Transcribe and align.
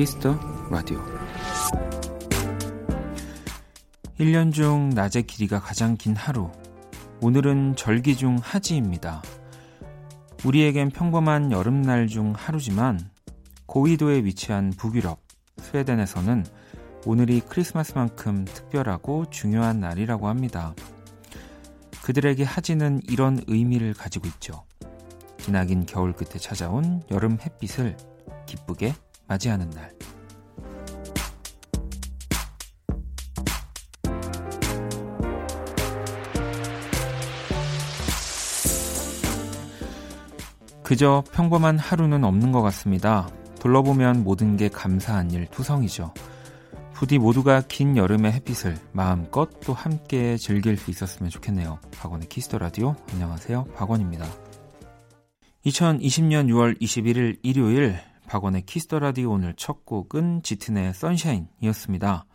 키스 0.00 0.21
더 0.21 0.34
라디오 0.70 0.98
1년 4.18 4.50
중 4.50 4.88
낮의 4.88 5.24
길이가 5.24 5.60
가장 5.60 5.98
긴 5.98 6.16
하루 6.16 6.50
오늘은 7.20 7.76
절기 7.76 8.16
중 8.16 8.38
하지입니다. 8.40 9.20
우리에겐 10.46 10.88
평범한 10.88 11.52
여름날 11.52 12.06
중 12.06 12.32
하루지만 12.34 13.10
고위도에 13.66 14.24
위치한 14.24 14.70
북유럽 14.70 15.20
스웨덴에서는 15.58 16.46
오늘이 17.04 17.40
크리스마스만큼 17.40 18.46
특별하고 18.46 19.26
중요한 19.28 19.80
날이라고 19.80 20.28
합니다. 20.28 20.74
그들에게 22.02 22.42
하지는 22.42 23.02
이런 23.06 23.38
의미를 23.48 23.92
가지고 23.92 24.28
있죠. 24.28 24.64
기나긴 25.36 25.84
겨울 25.84 26.14
끝에 26.14 26.38
찾아온 26.38 27.02
여름 27.10 27.36
햇빛을 27.38 27.98
기쁘게 28.46 28.94
맞이하는 29.30 29.70
날. 29.70 29.92
그저 40.82 41.22
평범한 41.32 41.78
하루는 41.78 42.24
없는 42.24 42.50
것 42.50 42.62
같습니다. 42.62 43.28
둘러보면 43.60 44.24
모든 44.24 44.56
게 44.56 44.68
감사한 44.68 45.30
일 45.30 45.46
투성이죠. 45.46 46.12
부디 46.92 47.18
모두가 47.18 47.62
긴 47.68 47.96
여름의 47.96 48.32
햇빛을 48.32 48.76
마음껏 48.92 49.48
또 49.60 49.72
함께 49.72 50.36
즐길 50.36 50.76
수 50.76 50.90
있었으면 50.90 51.30
좋겠네요. 51.30 51.78
박원의 51.92 52.28
키스 52.28 52.47
더 52.47 52.58
라디오. 52.58 52.96
안녕하세요. 53.12 53.66
박원입니다. 53.76 54.26
2020년 55.64 56.48
6월 56.48 56.80
21일 56.80 57.38
일요일 57.44 58.09
박원의 58.30 58.64
키스 58.64 58.86
더 58.86 59.00
라디오 59.00 59.32
오늘 59.32 59.54
첫 59.56 59.84
곡은 59.84 60.44
짙은의 60.44 60.94
Sunshine이었습니다. 60.94 62.26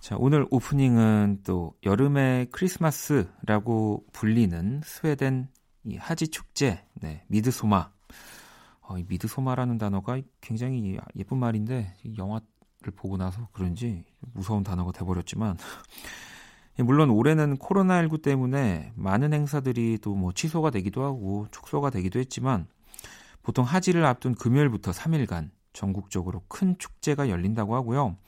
자, 0.00 0.16
오늘 0.18 0.46
오프닝은 0.50 1.40
또 1.44 1.72
여름의 1.86 2.48
크리스마스라고 2.50 4.04
불리는 4.12 4.82
스웨덴 4.84 5.48
이 5.84 5.96
하지 5.96 6.28
축제, 6.28 6.84
네, 6.92 7.24
Midsommar. 7.28 7.90
어, 8.82 8.98
이 8.98 9.06
Midsommar라는 9.08 9.78
단어가 9.78 10.20
굉장히 10.42 10.98
예쁜 11.16 11.38
말인데 11.38 11.96
영화를 12.18 12.42
보고 12.94 13.16
나서 13.16 13.48
그런지 13.52 14.04
무서운 14.34 14.62
단어가 14.62 14.92
돼버렸지만 14.92 15.56
물론 16.80 17.08
올해는 17.08 17.56
코로나19 17.56 18.20
때문에 18.20 18.92
많은 18.94 19.32
행사들이 19.32 20.00
또 20.02 20.14
뭐 20.14 20.34
취소가 20.34 20.68
되기도 20.68 21.02
하고 21.02 21.46
축소가 21.50 21.88
되기도 21.88 22.18
했지만 22.18 22.66
보통 23.48 23.64
하지를 23.64 24.04
앞둔 24.04 24.34
금요일부터 24.34 24.90
3일간 24.90 25.48
전국적으로 25.72 26.42
큰 26.48 26.76
축제가 26.76 27.30
열린다고 27.30 27.74
하고요. 27.76 28.18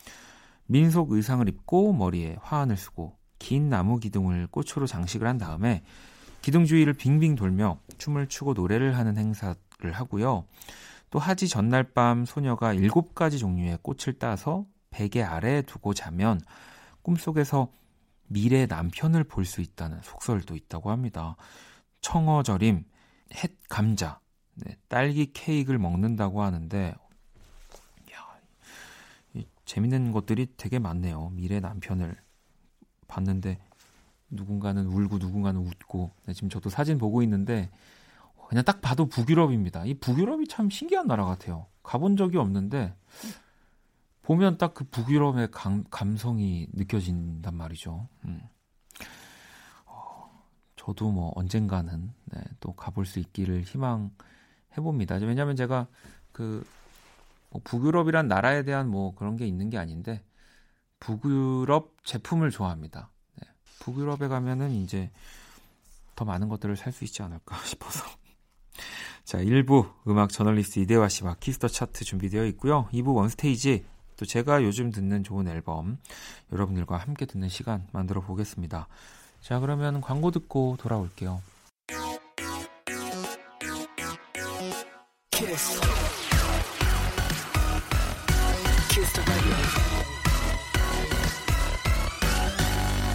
민속 0.65 1.13
의상을 1.13 1.47
입고 1.47 1.93
머리에 1.93 2.39
화환을 2.41 2.79
쓰고 2.79 3.19
긴 3.39 3.69
나무 3.69 3.99
기둥을 3.99 4.47
꽃으로 4.47 4.87
장식을 4.87 5.27
한 5.27 5.37
다음에 5.37 5.83
기둥 6.41 6.65
주위를 6.65 6.95
빙빙 6.95 7.35
돌며 7.35 7.81
춤을 7.99 8.29
추고 8.29 8.55
노래를 8.55 8.97
하는 8.97 9.19
행사를 9.19 9.57
하고요. 9.93 10.47
또 11.11 11.19
하지 11.19 11.49
전날 11.49 11.93
밤 11.93 12.25
소녀가 12.25 12.73
7가지 12.73 13.39
종류의 13.39 13.81
꽃을 13.83 14.19
따서 14.19 14.65
베개 14.89 15.23
아래에 15.23 15.61
두고 15.61 15.93
자면 15.93 16.41
꿈속에서 17.03 17.71
미래 18.27 18.65
남편을 18.65 19.25
볼 19.25 19.45
수 19.45 19.61
있다는 19.61 20.01
속설도 20.03 20.57
있다고 20.57 20.91
합니다. 20.91 21.37
청어절임, 22.01 22.87
햇 23.35 23.59
감자, 23.69 24.19
네, 24.65 24.77
딸기 24.89 25.33
케이크를 25.33 25.79
먹는다고 25.79 26.43
하는데 26.43 26.95
야, 28.13 29.43
재밌는 29.65 30.13
것들이 30.13 30.49
되게 30.57 30.79
많네요. 30.79 31.31
미래 31.31 31.61
남편을 31.61 32.17
봤는데 33.07 33.59
누군가는 34.31 34.87
울고 34.87 35.19
누군가는 35.19 35.61
웃고 35.61 36.11
네, 36.27 36.33
지금 36.33 36.49
저도 36.49 36.71
사진 36.71 36.99
보고 36.99 37.23
있는데 37.23 37.71
그냥 38.49 38.65
딱 38.65 38.81
봐도 38.81 39.07
북유럽입니다. 39.07 39.85
이 39.85 39.95
북유럽이 39.95 40.49
참 40.49 40.71
신기한 40.71 41.07
나라 41.07 41.25
같아요. 41.25 41.67
가본 41.83 42.17
적이 42.17 42.39
없는데 42.39 42.95
보면 44.23 44.59
딱 44.59 44.75
그 44.75 44.85
북유럽의 44.85 45.51
감, 45.51 45.85
감성이 45.91 46.69
느껴진단 46.73 47.55
말이죠. 47.55 48.09
음. 48.25 48.41
어, 49.87 50.31
저도 50.77 51.11
뭐 51.11 51.33
언젠가는 51.35 52.13
네, 52.27 52.41
또 52.61 52.73
가볼 52.73 53.07
수 53.07 53.19
있기를 53.19 53.63
희망 53.63 54.11
해 54.77 54.81
봅니다. 54.81 55.17
왜냐하면 55.17 55.57
제가 55.57 55.87
그 56.33 56.65
뭐 57.51 57.61
북유럽이란 57.65 58.29
나라에 58.29 58.63
대한 58.63 58.89
뭐 58.89 59.15
그런 59.15 59.37
게 59.37 59.47
있는 59.47 59.71
게 59.71 59.79
아닌데 59.79 60.23
북유럽 61.01 61.97
제품을 62.05 62.51
좋아합니다. 62.51 63.11
네, 63.41 63.49
북유럽에 63.81 64.29
가면은 64.29 64.71
이제 64.71 65.11
더 66.15 66.25
많은 66.25 66.49
것들을 66.49 66.77
살 66.77 66.93
수 66.93 67.05
있지 67.05 67.23
않을까 67.23 67.57
싶어서. 67.65 68.05
자, 69.25 69.39
1부 69.39 69.93
음악 70.09 70.31
저널리스트 70.31 70.81
이대화 70.81 71.09
씨와 71.09 71.37
키스 71.41 71.58
더 71.58 71.69
차트 71.69 72.05
준비되어 72.05 72.47
있고요. 72.47 72.89
2부 72.93 73.15
원스테이지 73.15 73.85
또 74.17 74.27
제가 74.27 74.63
요즘 74.63 74.91
듣는 74.91 75.25
좋은 75.25 75.49
앨범 75.49 75.99
여러분들과 76.53 76.99
함께 76.99 77.27
듣는 77.27 77.49
시간 77.49 77.87
만들어 77.93 78.21
보겠습니다. 78.21 78.87
자, 79.41 79.61
그러면 79.61 80.01
광고 80.01 80.31
듣고 80.31 80.77
돌아올게요. 80.79 81.41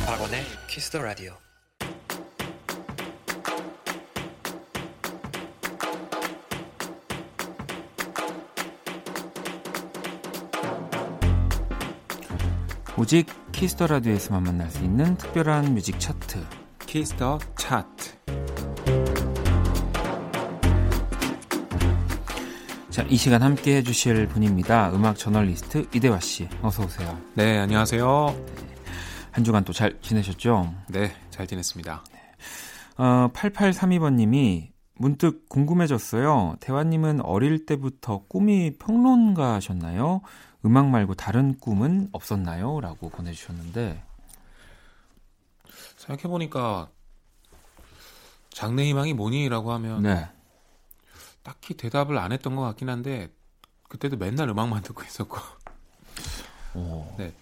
박원의 0.08 0.44
키스 0.68 0.90
더 0.90 1.04
라디오. 1.04 1.34
오직 12.98 13.28
키스 13.52 13.73
더 13.73 13.86
라디오에서만 13.86 14.42
만날 14.42 14.72
수 14.72 14.84
있는 14.84 15.16
특별한 15.18 15.76
뮤직 15.76 16.00
차트 16.00 16.44
키스 16.88 17.19
더 17.19 17.38
차트 17.56 18.15
자, 22.96 23.04
이 23.10 23.18
시간 23.18 23.44
함께 23.44 23.76
해주실 23.76 24.30
분입니다. 24.30 24.90
음악 24.94 25.18
저널리스트 25.18 25.86
이대화 25.94 26.18
씨, 26.22 26.48
어서 26.62 26.86
오세요. 26.86 27.20
네, 27.34 27.58
안녕하세요. 27.58 28.28
네, 28.56 28.76
한 29.32 29.44
주간 29.44 29.66
또 29.66 29.74
잘 29.74 30.00
지내셨죠? 30.00 30.74
네, 30.88 31.14
잘 31.30 31.46
지냈습니다. 31.46 32.06
어, 32.96 33.30
8832번님이 33.34 34.70
문득 34.94 35.50
궁금해졌어요. 35.50 36.56
대화님은 36.62 37.20
어릴 37.20 37.66
때부터 37.66 38.24
꿈이 38.30 38.78
평론가셨나요? 38.78 40.22
음악 40.64 40.88
말고 40.88 41.16
다른 41.16 41.58
꿈은 41.58 42.08
없었나요? 42.14 42.80
라고 42.80 43.10
보내주셨는데 43.10 44.02
생각해보니까 45.98 46.88
장래 48.52 48.86
희망이 48.86 49.14
뭐니라고 49.14 49.74
하면 49.74 50.02
네. 50.02 50.30
딱히 51.46 51.76
대답을 51.76 52.18
안 52.18 52.32
했던 52.32 52.56
것 52.56 52.64
같긴 52.64 52.90
한데 52.90 53.32
그때도 53.88 54.18
맨날 54.18 54.50
음악만 54.50 54.82
듣고 54.82 55.04
있었고 55.04 55.38
오. 56.74 57.16
네 57.18 57.34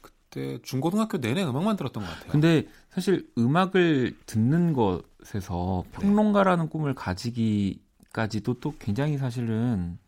그때 0.00 0.58
중고등학교 0.62 1.18
내내 1.18 1.44
음악만 1.44 1.76
들었던 1.76 2.02
것 2.02 2.08
같아요. 2.08 2.32
근데 2.32 2.66
사실 2.88 3.30
음악을 3.36 4.16
듣는 4.24 4.72
것에서 4.72 5.84
평론가라는 5.92 6.64
네. 6.64 6.70
꿈을 6.70 6.94
가지기까지도 6.94 8.60
또 8.60 8.74
굉장히 8.78 9.18
사실은 9.18 9.98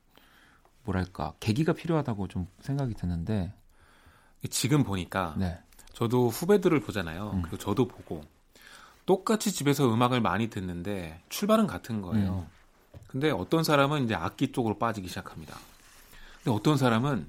뭐랄까 0.85 1.35
계기가 1.39 1.75
필요하다고 1.75 2.29
좀 2.29 2.47
생각이 2.61 2.95
드는데 2.95 3.53
지금 4.49 4.83
보니까 4.83 5.35
네. 5.37 5.59
저도 5.93 6.29
후배들을 6.29 6.81
보잖아요. 6.81 7.33
음. 7.35 7.43
그리고 7.43 7.59
저도 7.59 7.87
보고 7.87 8.23
똑같이 9.05 9.53
집에서 9.53 9.93
음악을 9.93 10.23
많이 10.23 10.49
듣는데 10.49 11.21
출발은 11.29 11.67
같은 11.67 12.01
거예요. 12.01 12.47
음. 12.49 12.52
근데 13.13 13.31
어떤 13.31 13.63
사람은 13.63 14.05
이제 14.05 14.15
악기 14.15 14.53
쪽으로 14.53 14.79
빠지기 14.79 15.07
시작합니다. 15.07 15.55
근데 16.39 16.51
어떤 16.51 16.79
사람은 16.79 17.29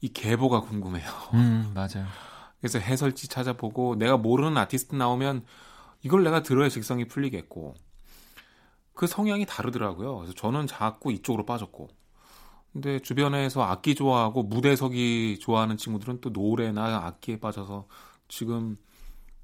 이 0.00 0.08
계보가 0.08 0.62
궁금해요. 0.62 1.06
음, 1.34 1.72
맞아요. 1.74 2.06
그래서 2.58 2.78
해설지 2.78 3.28
찾아보고 3.28 3.96
내가 3.96 4.16
모르는 4.16 4.56
아티스트 4.56 4.94
나오면 4.94 5.44
이걸 6.02 6.24
내가 6.24 6.42
들어야 6.42 6.70
직성이 6.70 7.04
풀리겠고 7.06 7.74
그 8.94 9.06
성향이 9.06 9.44
다르더라고요. 9.44 10.16
그래서 10.16 10.32
저는 10.32 10.66
자꾸 10.66 11.12
이쪽으로 11.12 11.44
빠졌고 11.44 11.88
근데 12.72 12.98
주변에서 13.00 13.62
악기 13.62 13.94
좋아하고 13.94 14.44
무대석이 14.44 15.38
좋아하는 15.40 15.76
친구들은 15.76 16.22
또 16.22 16.30
노래나 16.30 17.04
악기에 17.04 17.40
빠져서 17.40 17.86
지금 18.28 18.78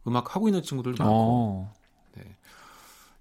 음악 0.06 0.34
하고 0.34 0.48
있는 0.48 0.62
친구들 0.62 0.92
많고 0.92 1.12
어. 1.12 1.74
네. 2.14 2.36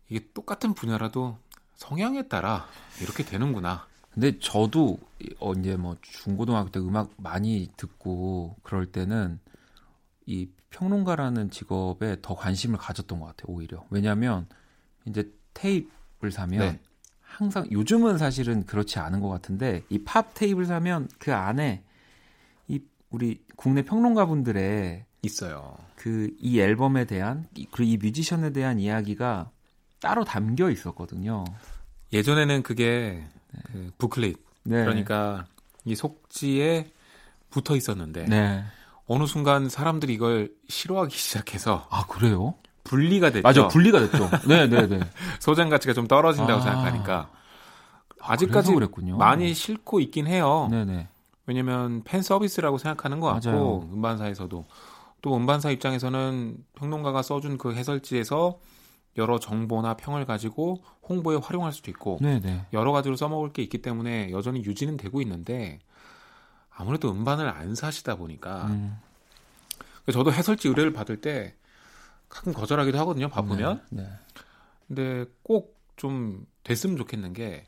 이게 0.09 0.25
똑같은 0.33 0.73
분야라도 0.73 1.37
성향에 1.75 2.27
따라 2.27 2.67
이렇게 3.01 3.23
되는구나. 3.23 3.87
근데 4.13 4.39
저도 4.39 4.97
어 5.39 5.53
이제 5.53 5.75
뭐 5.75 5.97
중고등학교 6.01 6.69
때 6.71 6.79
음악 6.79 7.11
많이 7.17 7.69
듣고 7.75 8.55
그럴 8.63 8.85
때는 8.85 9.39
이 10.25 10.47
평론가라는 10.69 11.51
직업에 11.51 12.17
더 12.21 12.35
관심을 12.35 12.77
가졌던 12.77 13.19
것 13.19 13.25
같아요. 13.27 13.53
오히려 13.53 13.83
왜냐하면 13.89 14.47
이제 15.05 15.31
테이프를 15.53 16.31
사면 16.31 16.59
네. 16.59 16.79
항상 17.21 17.67
요즘은 17.69 18.17
사실은 18.17 18.65
그렇지 18.65 18.99
않은 18.99 19.19
것 19.19 19.27
같은데 19.29 19.83
이 19.89 20.03
팝 20.03 20.33
테이프를 20.33 20.65
사면 20.65 21.09
그 21.19 21.33
안에 21.33 21.83
이 22.69 22.81
우리 23.09 23.43
국내 23.57 23.81
평론가분들의 23.83 25.05
있어요. 25.23 25.77
그 25.97 26.29
이 26.39 26.59
앨범에 26.59 27.05
대한 27.05 27.47
그리고 27.71 27.83
이 27.83 27.97
뮤지션에 27.97 28.51
대한 28.51 28.79
이야기가 28.79 29.51
따로 30.05 30.23
담겨 30.23 30.69
있었거든요. 30.69 31.45
예전에는 32.13 32.61
그게 32.61 33.23
네. 33.51 33.59
그 33.71 33.91
부클릿 33.97 34.37
네. 34.61 34.83
그러니까 34.83 35.47
이 35.83 35.95
속지에 35.95 36.91
붙어 37.49 37.75
있었는데 37.75 38.25
네. 38.25 38.63
어느 39.07 39.25
순간 39.25 39.67
사람들이 39.67 40.13
이걸 40.13 40.51
싫어하기 40.69 41.09
시작해서 41.17 41.87
아 41.89 42.05
그래요? 42.05 42.53
분리가 42.83 43.31
됐죠. 43.31 43.41
맞아, 43.41 43.67
분리가 43.67 43.99
됐죠. 43.99 44.29
네, 44.47 44.67
네, 44.67 44.87
네. 44.87 44.99
소장 45.41 45.69
가치가 45.69 45.91
좀 45.91 46.07
떨어진다고 46.07 46.61
아, 46.61 46.63
생각하니까 46.63 47.31
아직까지 48.21 48.73
많이 49.17 49.55
싫고 49.55 50.01
있긴 50.01 50.27
해요. 50.27 50.67
네, 50.69 50.85
네. 50.85 51.07
왜냐면 51.47 52.03
팬 52.03 52.21
서비스라고 52.21 52.77
생각하는 52.77 53.19
것 53.19 53.27
같고 53.33 53.49
맞아요. 53.49 53.89
음반사에서도 53.91 54.65
또 55.23 55.35
음반사 55.35 55.71
입장에서는 55.71 56.57
평론가가 56.75 57.23
써준 57.23 57.57
그 57.57 57.73
해설지에서 57.73 58.59
여러 59.17 59.39
정보나 59.39 59.95
평을 59.95 60.25
가지고 60.25 60.83
홍보에 61.07 61.37
활용할 61.37 61.71
수도 61.71 61.89
있고 61.91 62.17
네네. 62.21 62.39
네. 62.39 62.65
여러 62.73 62.91
가지로 62.91 63.15
써먹을 63.15 63.53
게 63.53 63.61
있기 63.63 63.81
때문에 63.81 64.31
여전히 64.31 64.63
유지는 64.63 64.97
되고 64.97 65.21
있는데 65.21 65.79
아무래도 66.69 67.11
음반을 67.11 67.47
안 67.47 67.75
사시다 67.75 68.15
보니까 68.15 68.65
음. 68.67 68.97
저도 70.11 70.33
해설지 70.33 70.67
의뢰를 70.67 70.93
받을 70.93 71.21
때 71.21 71.55
가끔 72.27 72.53
거절하기도 72.53 72.97
하거든요. 72.99 73.29
바쁘면. 73.29 73.81
네, 73.91 74.03
네. 74.03 74.09
근데 74.87 75.25
꼭 75.43 75.75
좀 75.95 76.45
됐으면 76.63 76.97
좋겠는 76.97 77.33
게 77.33 77.65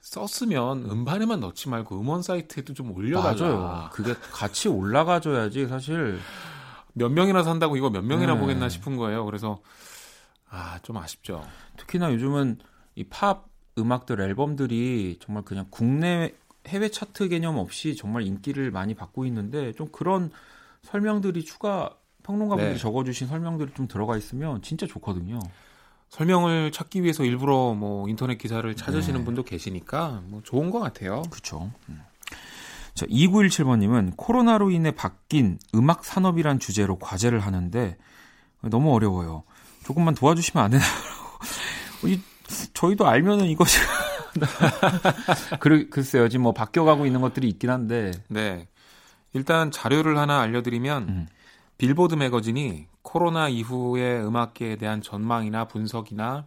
썼으면 0.00 0.90
음반에만 0.90 1.40
넣지 1.40 1.68
말고 1.68 2.00
음원 2.00 2.22
사이트에도 2.22 2.74
좀 2.74 2.90
올려달라. 2.92 3.34
맞아요. 3.34 3.88
그게 3.92 4.14
같이 4.32 4.68
올라가줘야지 4.68 5.68
사실 5.68 6.18
몇 6.92 7.08
명이나 7.10 7.42
산다고 7.42 7.76
이거 7.76 7.88
몇 7.88 8.02
명이나 8.04 8.34
네. 8.34 8.40
보겠나 8.40 8.68
싶은 8.68 8.96
거예요. 8.96 9.24
그래서 9.24 9.60
아 10.52 10.78
좀 10.82 10.96
아쉽죠. 10.98 11.42
특히나 11.76 12.12
요즘은 12.12 12.58
이 12.96 13.04
팝 13.08 13.48
음악들 13.78 14.20
앨범들이 14.20 15.18
정말 15.20 15.44
그냥 15.44 15.66
국내 15.70 16.34
해외 16.68 16.90
차트 16.90 17.28
개념 17.28 17.56
없이 17.56 17.96
정말 17.96 18.22
인기를 18.22 18.70
많이 18.70 18.94
받고 18.94 19.24
있는데 19.26 19.72
좀 19.72 19.88
그런 19.90 20.30
설명들이 20.82 21.44
추가 21.44 21.96
평론가분들이 22.22 22.74
네. 22.74 22.80
적어주신 22.80 23.28
설명들이 23.28 23.72
좀 23.74 23.88
들어가 23.88 24.16
있으면 24.16 24.60
진짜 24.62 24.86
좋거든요. 24.86 25.38
설명을 26.10 26.70
찾기 26.70 27.02
위해서 27.02 27.24
일부러 27.24 27.72
뭐 27.74 28.06
인터넷 28.08 28.36
기사를 28.36 28.72
찾으시는 28.76 29.20
네. 29.20 29.24
분도 29.24 29.42
계시니까 29.42 30.22
뭐 30.26 30.42
좋은 30.44 30.70
것 30.70 30.78
같아요. 30.78 31.22
그렇죠. 31.30 31.72
자, 32.94 33.06
2917번님은 33.06 34.12
코로나로 34.16 34.70
인해 34.70 34.90
바뀐 34.90 35.58
음악 35.74 36.04
산업이란 36.04 36.58
주제로 36.58 36.98
과제를 36.98 37.40
하는데 37.40 37.96
너무 38.60 38.94
어려워요. 38.94 39.44
조금만 39.84 40.14
도와주시면 40.14 40.64
안 40.64 40.70
되나요? 40.70 40.88
저희도 42.74 43.06
알면은 43.06 43.46
이것이 43.46 43.78
그, 45.60 45.88
글쎄요, 45.88 46.28
지금 46.28 46.44
뭐 46.44 46.52
바뀌어가고 46.52 47.06
있는 47.06 47.20
것들이 47.20 47.48
있긴 47.48 47.70
한데. 47.70 48.12
네. 48.28 48.66
일단 49.34 49.70
자료를 49.70 50.18
하나 50.18 50.40
알려드리면, 50.40 51.08
음. 51.08 51.28
빌보드 51.78 52.14
매거진이 52.14 52.86
코로나 53.02 53.48
이후의 53.48 54.24
음악계에 54.24 54.76
대한 54.76 55.02
전망이나 55.02 55.66
분석이나 55.66 56.46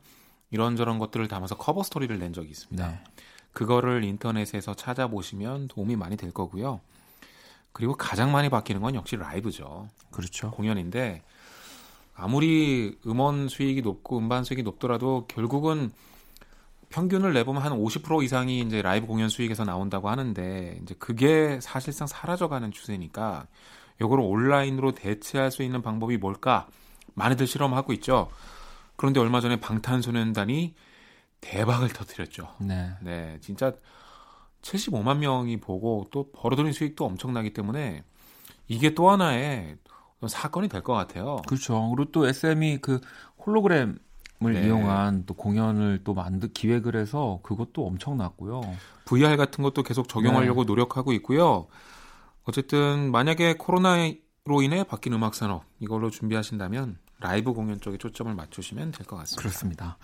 이런저런 0.52 1.00
것들을 1.00 1.28
담아서 1.28 1.58
커버 1.58 1.84
스토리를 1.84 2.18
낸 2.18 2.32
적이 2.34 2.50
있습니다. 2.52 2.88
네. 2.88 3.04
그거를 3.52 4.04
인터넷에서 4.04 4.74
찾아보시면 4.74 5.68
도움이 5.70 5.96
많이 5.96 6.18
될 6.18 6.32
거고요. 6.32 6.80
그리고 7.72 7.96
가장 7.96 8.32
많이 8.32 8.50
바뀌는 8.50 8.82
건 8.82 8.96
역시 8.96 9.18
라이브죠. 9.18 9.90
그렇죠. 10.12 10.52
공연인데 10.52 11.24
아무리 12.16 12.98
음원 13.06 13.50
수익이 13.50 13.82
높고 13.82 14.18
음반 14.18 14.44
수익이 14.44 14.64
높더라도 14.64 15.26
결국은 15.28 15.92
평균을 16.90 17.34
내보면 17.34 17.62
한 17.62 17.74
50% 17.74 18.24
이상이 18.24 18.62
이제 18.62 18.82
라이브 18.82 19.06
공연 19.06 19.28
수익에서 19.28 19.66
나온다고 19.66 20.10
하는데 20.10 20.80
이제 20.82 20.96
그게 20.98 21.60
사실상 21.62 22.08
사라져가는 22.08 22.72
추세니까 22.72 23.48
요거를 24.00 24.24
온라인으로 24.24 24.94
대체할 24.94 25.52
수 25.52 25.64
있는 25.64 25.82
방법이 25.82 26.18
뭘까 26.18 26.68
많이들 27.16 27.48
실험하고 27.48 27.92
있죠. 27.94 28.30
그런데 28.96 29.20
얼마 29.20 29.42
전에 29.42 29.60
방탄소년단이 29.60 30.74
대박을 31.42 31.90
터뜨렸죠. 31.90 32.48
네. 32.60 32.92
네, 33.02 33.38
진짜 33.42 33.74
75만 34.62 35.18
명이 35.18 35.60
보고 35.60 36.08
또 36.12 36.32
벌어들인 36.32 36.72
수익도 36.72 37.06
엄청나기 37.06 37.54
때문에 37.54 38.04
이게 38.68 38.94
또 38.96 39.10
하나의 39.10 39.78
사건이 40.28 40.68
될 40.70 40.82
것 40.82 40.94
같아요. 40.94 41.38
그렇죠. 41.48 41.90
그리고 41.96 42.12
또 42.12 42.28
SM이 42.28 42.80
그 42.82 43.00
홀로그램 43.46 44.00
을 44.44 44.54
네. 44.54 44.66
이용한 44.68 45.24
또 45.26 45.34
공연을 45.34 46.02
또 46.04 46.14
만들 46.14 46.52
기획을 46.52 46.98
해서 46.98 47.40
그것도 47.42 47.88
엄청났고요. 47.88 48.62
VR 49.06 49.38
같은 49.38 49.64
것도 49.64 49.82
계속 49.82 50.10
적용하려고 50.10 50.64
네. 50.64 50.68
노력하고 50.68 51.14
있고요. 51.14 51.68
어쨌든 52.44 53.12
만약에 53.12 53.56
코로나로 53.56 54.62
인해 54.62 54.84
바뀐 54.84 55.14
음악 55.14 55.36
산업 55.36 55.64
이걸로 55.80 56.10
준비하신다면 56.10 56.98
라이브 57.26 57.54
공연 57.54 57.82
쪽에 57.82 57.98
초점을 57.98 58.34
맞추시면 58.36 58.92
될 58.92 59.08
것 59.08 59.16
같습니다. 59.18 59.42
그렇습니다. 59.42 59.98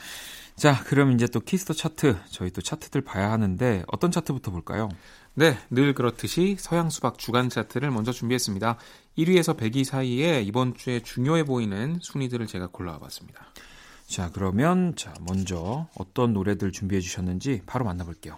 자, 0.55 0.83
그럼 0.85 1.11
이제 1.11 1.27
또 1.27 1.39
키스 1.39 1.60
더 1.61 1.73
차트 1.73 2.17
저희 2.31 2.49
또 2.49 2.61
차트들 2.61 3.01
봐야 3.01 3.31
하는데 3.31 3.83
어떤 3.87 4.09
차트부터 4.11 4.49
볼까요? 4.51 4.89
네, 5.35 5.57
늘 5.69 5.93
그렇듯이 5.93 6.57
서양 6.59 6.89
수박 6.89 7.17
주간 7.19 7.49
차트를 7.49 7.91
먼저 7.91 8.11
준비했습니다. 8.11 8.77
1위에서 9.17 9.55
100위 9.55 9.83
사이에 9.83 10.41
이번 10.41 10.73
주에 10.75 10.99
중요해 11.01 11.43
보이는 11.45 11.99
순위들을 12.01 12.47
제가 12.47 12.67
골라와 12.67 12.97
봤습니다. 12.99 13.45
자, 14.07 14.29
그러면 14.33 14.95
자, 14.95 15.13
먼저 15.21 15.87
어떤 15.95 16.33
노래들 16.33 16.71
준비해 16.71 16.99
주셨는지 17.01 17.61
바로 17.65 17.85
만나 17.85 18.03
볼게요. 18.03 18.37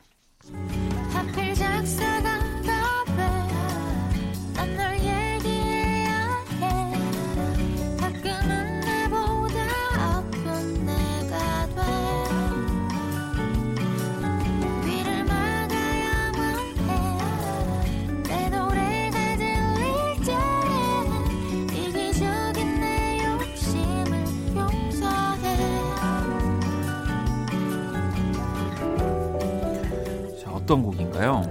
어떤 30.63 30.81
곡인가요? 30.81 31.41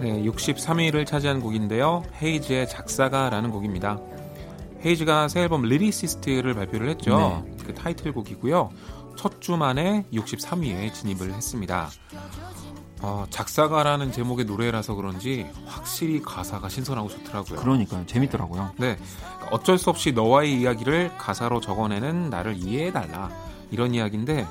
네, 0.00 0.22
63위를 0.22 1.04
차지한 1.06 1.40
곡인데요. 1.40 2.04
헤이즈의 2.22 2.68
작사가라는 2.68 3.50
곡입니다. 3.50 3.98
헤이즈가 4.84 5.26
새 5.28 5.40
앨범 5.42 5.62
Lyricist를 5.62 6.54
발표를 6.54 6.88
했죠. 6.90 7.42
네. 7.44 7.56
그 7.66 7.74
타이틀곡이고요. 7.74 8.70
첫 9.16 9.40
주 9.40 9.56
만에 9.56 10.04
63위에 10.12 10.92
진입을 10.92 11.32
했습니다. 11.32 11.90
어, 13.02 13.26
작사가라는 13.30 14.12
제목의 14.12 14.44
노래라서 14.44 14.94
그런지 14.94 15.46
확실히 15.66 16.22
가사가 16.22 16.68
신선하고 16.68 17.08
좋더라고요. 17.08 17.58
그러니까요. 17.60 18.06
재밌더라고요. 18.06 18.72
네. 18.78 18.96
어쩔 19.50 19.78
수 19.78 19.90
없이 19.90 20.12
너와의 20.12 20.60
이야기를 20.60 21.16
가사로 21.18 21.60
적어내는 21.60 22.30
나를 22.30 22.54
이해해달라. 22.56 23.30
이런 23.70 23.94
이야기인데 23.94 24.46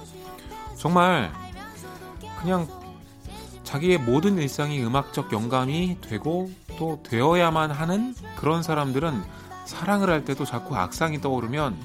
정말 0.77 1.31
그냥 2.41 2.67
자기의 3.63 3.97
모든 3.99 4.37
일상이 4.37 4.83
음악적 4.83 5.31
영감이 5.31 5.97
되고 6.01 6.51
또 6.77 6.99
되어야만 7.03 7.71
하는 7.71 8.13
그런 8.35 8.61
사람들은 8.63 9.23
사랑을 9.65 10.09
할 10.09 10.25
때도 10.25 10.45
자꾸 10.45 10.75
악상이 10.75 11.21
떠오르면 11.21 11.75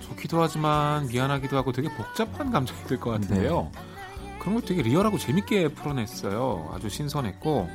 좋기도 0.00 0.42
하지만 0.42 1.06
미안하기도 1.08 1.56
하고 1.56 1.72
되게 1.72 1.88
복잡한 1.94 2.50
감정이 2.50 2.84
들 2.84 2.98
것 3.00 3.10
같은데요. 3.10 3.70
네. 3.74 3.80
그런 4.38 4.54
걸 4.56 4.64
되게 4.64 4.82
리얼하고 4.82 5.16
재밌게 5.18 5.68
풀어냈어요. 5.68 6.70
아주 6.74 6.90
신선했고 6.90 7.70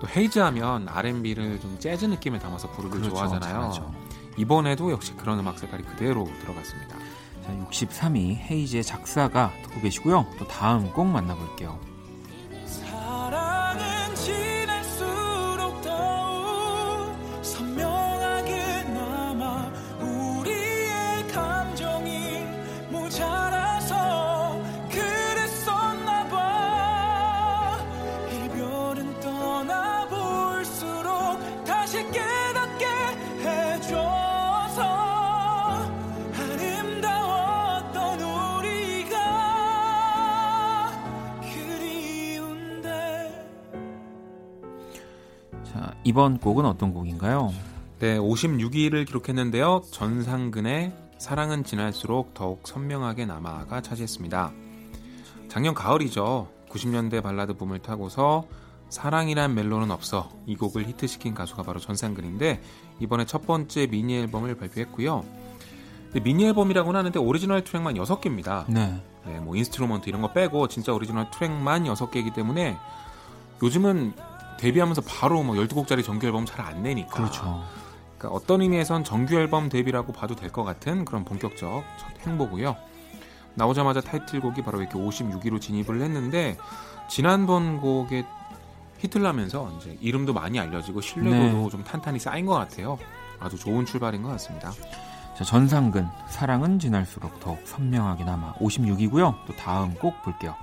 또 0.00 0.08
헤이즈하면 0.16 0.88
R&B를 0.88 1.60
좀 1.60 1.76
재즈 1.80 2.04
느낌에 2.04 2.38
담아서 2.38 2.70
부르길 2.70 3.00
그렇죠, 3.00 3.16
좋아하잖아요. 3.16 3.52
잘하죠. 3.52 3.92
이번에도 4.36 4.90
역시 4.92 5.12
그런 5.16 5.40
음악 5.40 5.58
색깔이 5.58 5.82
그대로 5.82 6.24
들어갔습니다. 6.40 6.96
자, 7.44 7.52
63위 7.70 8.36
헤이즈의 8.36 8.84
작사가 8.84 9.50
듣고 9.64 9.80
계시고요. 9.80 10.26
또 10.38 10.46
다음 10.46 10.90
꼭 10.92 11.04
만나볼게요. 11.06 11.78
water. 13.22 13.61
이번 46.12 46.36
곡은 46.36 46.66
어떤 46.66 46.92
곡인가요? 46.92 47.54
네, 47.98 48.18
56위를 48.18 49.06
기록했는데요. 49.06 49.80
전상근의 49.90 50.92
사랑은 51.16 51.64
지날수록 51.64 52.34
더욱 52.34 52.68
선명하게 52.68 53.24
남아가 53.24 53.80
차지했습니다. 53.80 54.52
작년 55.48 55.72
가을이죠. 55.72 56.48
90년대 56.68 57.22
발라드 57.22 57.54
붐을 57.54 57.78
타고서 57.78 58.44
사랑이란 58.90 59.54
멜로는 59.54 59.90
없어 59.90 60.28
이 60.44 60.54
곡을 60.54 60.86
히트시킨 60.86 61.32
가수가 61.32 61.62
바로 61.62 61.80
전상근인데 61.80 62.60
이번에 63.00 63.24
첫 63.24 63.46
번째 63.46 63.86
미니 63.86 64.18
앨범을 64.18 64.56
발표했고요. 64.56 65.24
미니 66.22 66.44
앨범이라고는 66.44 66.98
하는데 66.98 67.18
오리지널 67.18 67.64
트랙만 67.64 67.94
6개입니다. 67.94 68.66
네. 68.68 69.02
네, 69.24 69.40
뭐 69.40 69.56
instrument 69.56 70.10
이런 70.10 70.20
거 70.20 70.30
빼고 70.34 70.68
진짜 70.68 70.92
오리지널 70.92 71.30
트랙만 71.30 71.84
6개이기 71.84 72.34
때문에 72.34 72.76
요즘은 73.62 74.12
데뷔하면서 74.58 75.02
바로 75.02 75.42
뭐 75.42 75.54
12곡짜리 75.56 76.04
정규 76.04 76.26
앨범 76.26 76.44
잘 76.46 76.60
안 76.64 76.82
내니까. 76.82 77.10
그렇죠. 77.12 77.64
그러니까 78.18 78.36
어떤 78.36 78.62
의미에선 78.62 79.04
정규 79.04 79.34
앨범 79.36 79.68
데뷔라고 79.68 80.12
봐도 80.12 80.34
될 80.36 80.50
것 80.52 80.64
같은 80.64 81.04
그런 81.04 81.24
본격적 81.24 81.84
첫 81.98 82.26
행보고요. 82.26 82.76
나오자마자 83.54 84.00
타이틀곡이 84.00 84.62
바로 84.62 84.80
이렇게 84.80 84.98
56위로 84.98 85.60
진입을 85.60 86.00
했는데 86.00 86.56
지난번 87.10 87.80
곡에 87.80 88.24
히트를 88.98 89.26
하면서 89.26 89.70
이제 89.78 89.98
이름도 90.00 90.32
많이 90.32 90.58
알려지고 90.60 91.00
신뢰도도 91.00 91.64
네. 91.64 91.68
좀 91.70 91.84
탄탄히 91.84 92.18
쌓인 92.18 92.46
것 92.46 92.54
같아요. 92.54 92.96
아주 93.40 93.58
좋은 93.58 93.84
출발인 93.84 94.22
것 94.22 94.28
같습니다. 94.30 94.70
자, 95.36 95.44
전상근 95.44 96.08
사랑은 96.28 96.78
지날수록 96.78 97.40
더욱 97.40 97.60
선명하게 97.66 98.24
남아 98.24 98.54
56이고요. 98.54 99.34
또 99.46 99.56
다음 99.56 99.92
곡 99.94 100.22
볼게요. 100.22 100.54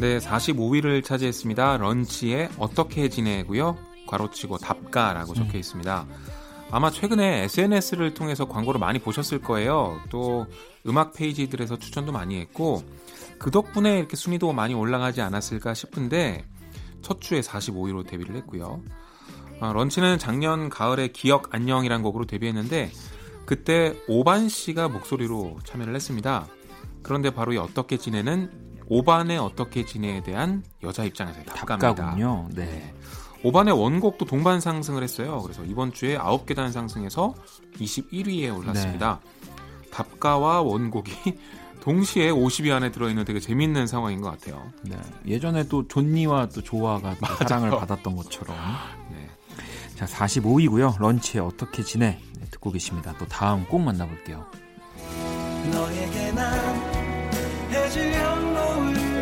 네, 0.00 0.16
45위를 0.18 1.04
차지했습니다. 1.04 1.76
런치의 1.76 2.48
어떻게 2.58 3.10
지내고요. 3.10 3.76
괄호치고 4.06 4.56
답가라고 4.56 5.34
적혀 5.34 5.58
있습니다. 5.58 6.06
아마 6.70 6.90
최근에 6.90 7.42
SNS를 7.42 8.14
통해서 8.14 8.48
광고를 8.48 8.80
많이 8.80 8.98
보셨을 8.98 9.42
거예요. 9.42 10.00
또 10.08 10.46
음악 10.86 11.12
페이지들에서 11.12 11.78
추천도 11.78 12.12
많이 12.12 12.40
했고 12.40 12.82
그 13.38 13.50
덕분에 13.50 13.98
이렇게 13.98 14.16
순위도 14.16 14.54
많이 14.54 14.72
올라가지 14.72 15.20
않았을까 15.20 15.74
싶은데 15.74 16.46
첫 17.02 17.20
주에 17.20 17.42
45위로 17.42 18.06
데뷔를 18.06 18.36
했고요. 18.36 18.82
아, 19.60 19.74
런치는 19.74 20.18
작년 20.18 20.70
가을에 20.70 21.08
기억 21.08 21.54
안녕이란 21.54 22.02
곡으로 22.02 22.24
데뷔했는데 22.24 22.90
그때 23.44 23.94
오반 24.08 24.48
씨가 24.48 24.88
목소리로 24.88 25.58
참여를 25.64 25.94
했습니다. 25.94 26.46
그런데 27.02 27.28
바로 27.28 27.52
이 27.52 27.58
어떻게 27.58 27.98
지내는 27.98 28.59
오반의 28.90 29.38
어떻게 29.38 29.86
지내에 29.86 30.22
대한 30.22 30.64
여자 30.82 31.04
입장에서의. 31.04 31.46
답가군요. 31.46 32.48
네. 32.52 32.92
오반의 33.42 33.72
원곡도 33.72 34.26
동반 34.26 34.60
상승을 34.60 35.02
했어요. 35.02 35.40
그래서 35.42 35.64
이번 35.64 35.92
주에 35.92 36.18
9계단 36.18 36.72
상승해서 36.72 37.34
21위에 37.78 38.54
올랐습니다. 38.54 39.20
답가와 39.92 40.60
원곡이 40.62 41.12
동시에 41.80 42.30
50위 42.30 42.72
안에 42.72 42.90
들어있는 42.90 43.24
되게 43.24 43.40
재밌는 43.40 43.86
상황인 43.86 44.20
것 44.20 44.30
같아요. 44.32 44.70
네. 44.82 44.96
예전에 45.24 45.68
또 45.68 45.86
존니와 45.86 46.48
또 46.48 46.60
조아가 46.60 47.14
또 47.14 47.26
사랑을 47.36 47.70
받았던 47.70 48.16
것처럼. 48.16 48.56
네. 49.12 49.30
자, 49.94 50.04
45위고요. 50.04 50.98
런치에 50.98 51.40
어떻게 51.40 51.82
지내? 51.82 52.18
네, 52.38 52.46
듣고 52.50 52.72
계십니다. 52.72 53.14
또 53.18 53.26
다음 53.26 53.64
곡 53.66 53.80
만나볼게요. 53.80 54.44
너에게 55.72 56.32
난 56.32 57.30
해질녘 57.70 58.49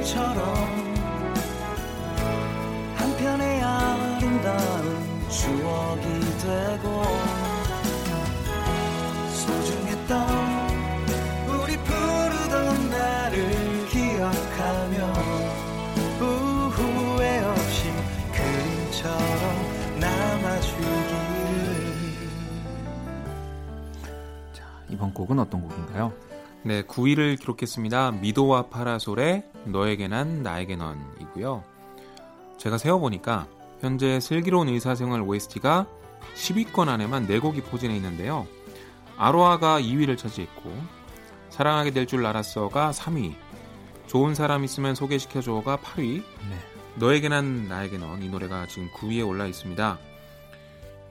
노을처럼 0.09 0.45
한편의 2.97 3.63
아름다운 3.63 5.29
추억이 5.29 6.03
되고 6.39 7.03
소중했던 9.35 10.29
우리 11.49 11.77
부르던 11.77 12.91
날을 12.91 13.87
기억하며 13.89 15.13
후회 16.71 17.45
없이 17.45 17.93
그림처럼 18.33 19.21
남아주기를 20.01 20.89
자, 24.55 24.65
이번 24.89 25.13
곡은 25.13 25.39
어떤 25.39 25.61
곡인가요? 25.61 26.28
네, 26.65 26.83
9위를 26.83 27.39
기록했습니다. 27.41 28.13
미도와 28.13 28.63
파라솔의 28.67 29.45
너에게 29.65 30.09
난 30.09 30.43
나에게 30.43 30.77
넌이고요. 30.77 31.65
제가 32.59 32.79
세어보니까 32.79 33.47
현재 33.81 34.19
슬기로운 34.21 34.69
의사생활 34.69 35.23
OST가 35.23 35.87
10위권 36.35 36.89
안에만 36.89 37.27
4곡이 37.29 37.65
포진해 37.65 37.95
있는데요. 37.97 38.47
아로아가 39.17 39.81
2위를 39.81 40.19
차지했고 40.19 40.73
사랑하게 41.51 41.93
될 41.93 42.07
줄 42.07 42.25
알았어가 42.27 42.91
3위 42.91 43.35
좋은 44.07 44.35
사람 44.35 44.65
있으면 44.65 44.95
소개시켜줘가 44.95 45.79
8위 45.79 46.23
네. 46.23 46.57
너에게 46.97 47.29
난 47.29 47.69
나에게 47.69 47.99
넌 47.99 48.23
이 48.23 48.29
노래가 48.29 48.67
지금 48.67 48.89
9위에 48.91 49.27
올라 49.27 49.47
있습니다. 49.47 49.99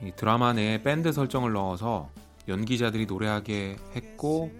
이 0.02 0.12
드라마 0.14 0.52
내에 0.52 0.82
밴드 0.82 1.12
설정을 1.12 1.52
넣어서 1.52 2.10
연기자들이 2.48 3.06
노래하게 3.06 3.76
했고 3.96 4.50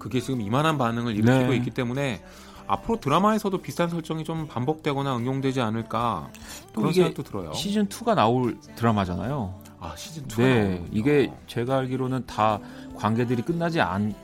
그게 0.00 0.18
지금 0.18 0.40
이만한 0.40 0.78
반응을 0.78 1.14
일으키고 1.14 1.50
네. 1.50 1.56
있기 1.56 1.70
때문에 1.70 2.20
앞으로 2.66 2.98
드라마에서도 2.98 3.56
비슷한 3.58 3.88
설정이 3.88 4.24
좀 4.24 4.48
반복되거나 4.48 5.16
응용되지 5.16 5.60
않을까 5.60 6.28
또 6.72 6.80
그런 6.80 6.92
생각도 6.92 7.22
들어요. 7.22 7.52
시즌 7.52 7.88
2가 7.88 8.14
나올 8.16 8.58
드라마잖아요. 8.74 9.54
아 9.78 9.94
시즌 9.96 10.24
2가 10.26 10.36
네, 10.38 10.84
이게 10.90 11.32
제가 11.46 11.78
알기로는 11.78 12.26
다 12.26 12.58
관계들이 12.96 13.42
끝나지 13.42 13.80
않 13.80 14.14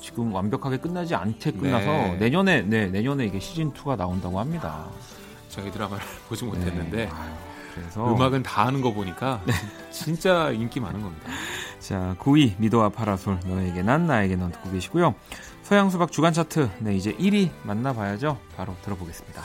지금 0.00 0.34
완벽하게 0.34 0.78
끝나지 0.78 1.14
않게 1.14 1.52
끝나서 1.52 1.86
네. 1.86 2.16
내년에 2.16 2.62
네 2.62 2.86
내년에 2.88 3.24
이게 3.26 3.38
시즌 3.38 3.72
2가 3.72 3.96
나온다고 3.96 4.38
합니다. 4.40 4.84
저희 5.48 5.70
드라마를 5.70 6.04
보지 6.28 6.44
네. 6.44 6.50
못했는데 6.50 7.06
아유, 7.06 7.30
그래서 7.74 8.14
음악은 8.14 8.42
다 8.42 8.66
하는 8.66 8.80
거 8.80 8.92
보니까 8.92 9.42
진짜 9.90 10.50
인기 10.50 10.80
많은 10.80 11.02
겁니다. 11.02 11.28
자 11.80 12.16
9위 12.20 12.54
미도와 12.58 12.88
파라솔 12.90 13.40
너에게 13.44 13.82
난 13.82 14.06
나에게 14.06 14.36
넌 14.36 14.52
듣고 14.52 14.70
계시고요. 14.70 15.14
서양 15.62 15.90
수박 15.90 16.12
주간 16.12 16.32
차트 16.32 16.70
네 16.80 16.94
이제 16.94 17.12
1위 17.14 17.50
만나봐야죠. 17.64 18.38
바로 18.56 18.74
들어보겠습니다. 18.82 19.42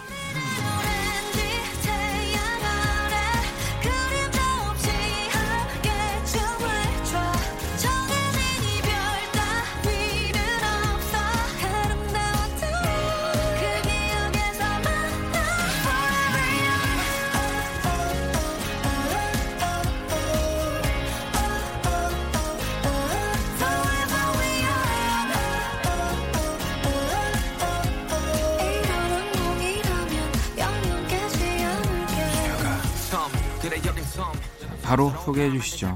소개해 35.30 35.52
주시죠. 35.52 35.96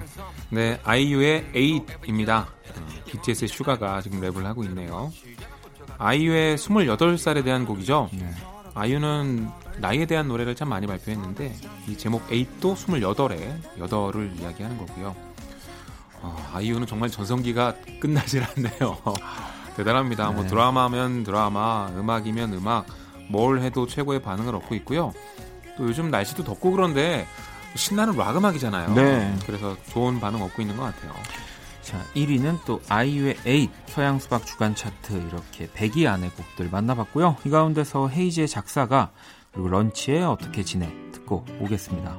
네, 0.49 0.79
아이유의 0.83 1.51
8입니다. 1.53 2.45
BTS의 3.07 3.47
슈가가 3.47 4.01
지금 4.01 4.21
랩을 4.21 4.43
하고 4.43 4.63
있네요. 4.65 5.11
아이유의 5.97 6.57
28살에 6.57 7.43
대한 7.43 7.65
곡이죠. 7.65 8.09
네. 8.13 8.29
아이유는 8.75 9.49
나이에 9.79 10.05
대한 10.05 10.27
노래를 10.27 10.55
참 10.55 10.69
많이 10.69 10.85
발표했는데 10.85 11.55
이 11.87 11.97
제목 11.97 12.27
8도 12.27 12.75
28에 12.75 13.79
8을 13.79 14.39
이야기하는 14.39 14.77
거고요. 14.77 15.15
어, 16.21 16.51
아이유는 16.53 16.85
정말 16.85 17.09
전성기가 17.09 17.75
끝나질 17.99 18.43
않네요. 18.43 18.97
대단합니다. 19.75 20.29
뭐 20.31 20.43
네. 20.43 20.49
드라마면 20.49 21.23
드라마, 21.23 21.89
음악이면 21.95 22.53
음악, 22.53 22.85
뭘 23.29 23.61
해도 23.61 23.87
최고의 23.87 24.21
반응을 24.21 24.55
얻고 24.55 24.75
있고요. 24.75 25.11
또 25.77 25.85
요즘 25.85 26.11
날씨도 26.11 26.43
덥고 26.43 26.71
그런데 26.71 27.25
신나는 27.75 28.15
락 28.17 28.35
음악이잖아요. 28.37 28.93
네. 28.93 29.35
그래서 29.45 29.75
좋은 29.91 30.19
반응 30.19 30.41
얻고 30.41 30.61
있는 30.61 30.77
것 30.77 30.83
같아요. 30.83 31.13
자, 31.81 32.01
1위는 32.15 32.59
또 32.65 32.81
아이유의 32.87 33.35
8 33.43 33.67
서양 33.87 34.19
수박 34.19 34.45
주간 34.45 34.73
차트 34.73 35.13
이렇게 35.13 35.67
100위 35.67 36.07
안에 36.07 36.29
곡들 36.29 36.69
만나봤고요. 36.69 37.37
이 37.45 37.49
가운데서 37.49 38.09
헤이즈의 38.09 38.47
작사가 38.47 39.11
그리고 39.51 39.69
런치의 39.69 40.23
어떻게 40.23 40.63
지내 40.63 40.87
듣고 41.11 41.45
오겠습니다. 41.59 42.17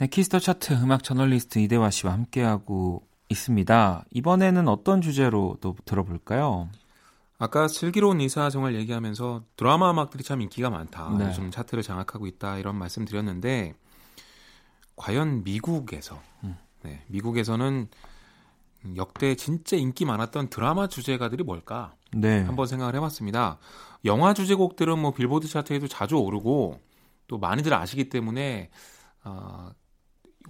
네, 0.00 0.06
키스 0.06 0.26
더 0.26 0.38
차트 0.38 0.72
음악 0.82 1.04
저널리스트 1.04 1.58
이대화 1.58 1.90
씨와 1.90 2.14
함께하고 2.14 3.06
있습니다. 3.28 4.06
이번에는 4.10 4.66
어떤 4.66 5.02
주제로 5.02 5.58
또 5.60 5.76
들어볼까요? 5.84 6.70
아까 7.38 7.68
슬기로운 7.68 8.18
의사생활 8.22 8.74
얘기하면서 8.76 9.44
드라마 9.56 9.90
음악들이 9.90 10.24
참 10.24 10.40
인기가 10.40 10.70
많다. 10.70 11.14
네. 11.18 11.26
요즘 11.26 11.50
차트를 11.50 11.82
장악하고 11.82 12.26
있다. 12.26 12.56
이런 12.56 12.76
말씀 12.76 13.04
드렸는데 13.04 13.74
과연 14.96 15.44
미국에서 15.44 16.18
음. 16.44 16.56
네, 16.82 17.04
미국에서는 17.08 17.88
역대 18.96 19.34
진짜 19.34 19.76
인기 19.76 20.06
많았던 20.06 20.48
드라마 20.48 20.86
주제가들이 20.86 21.44
뭘까? 21.44 21.92
네. 22.12 22.40
한번 22.44 22.66
생각을 22.66 22.94
해봤습니다. 22.94 23.58
영화 24.06 24.32
주제곡들은 24.32 24.98
뭐 24.98 25.10
빌보드 25.10 25.46
차트에도 25.46 25.88
자주 25.88 26.16
오르고 26.16 26.80
또 27.26 27.36
많이들 27.36 27.74
아시기 27.74 28.08
때문에 28.08 28.70
아, 29.22 29.72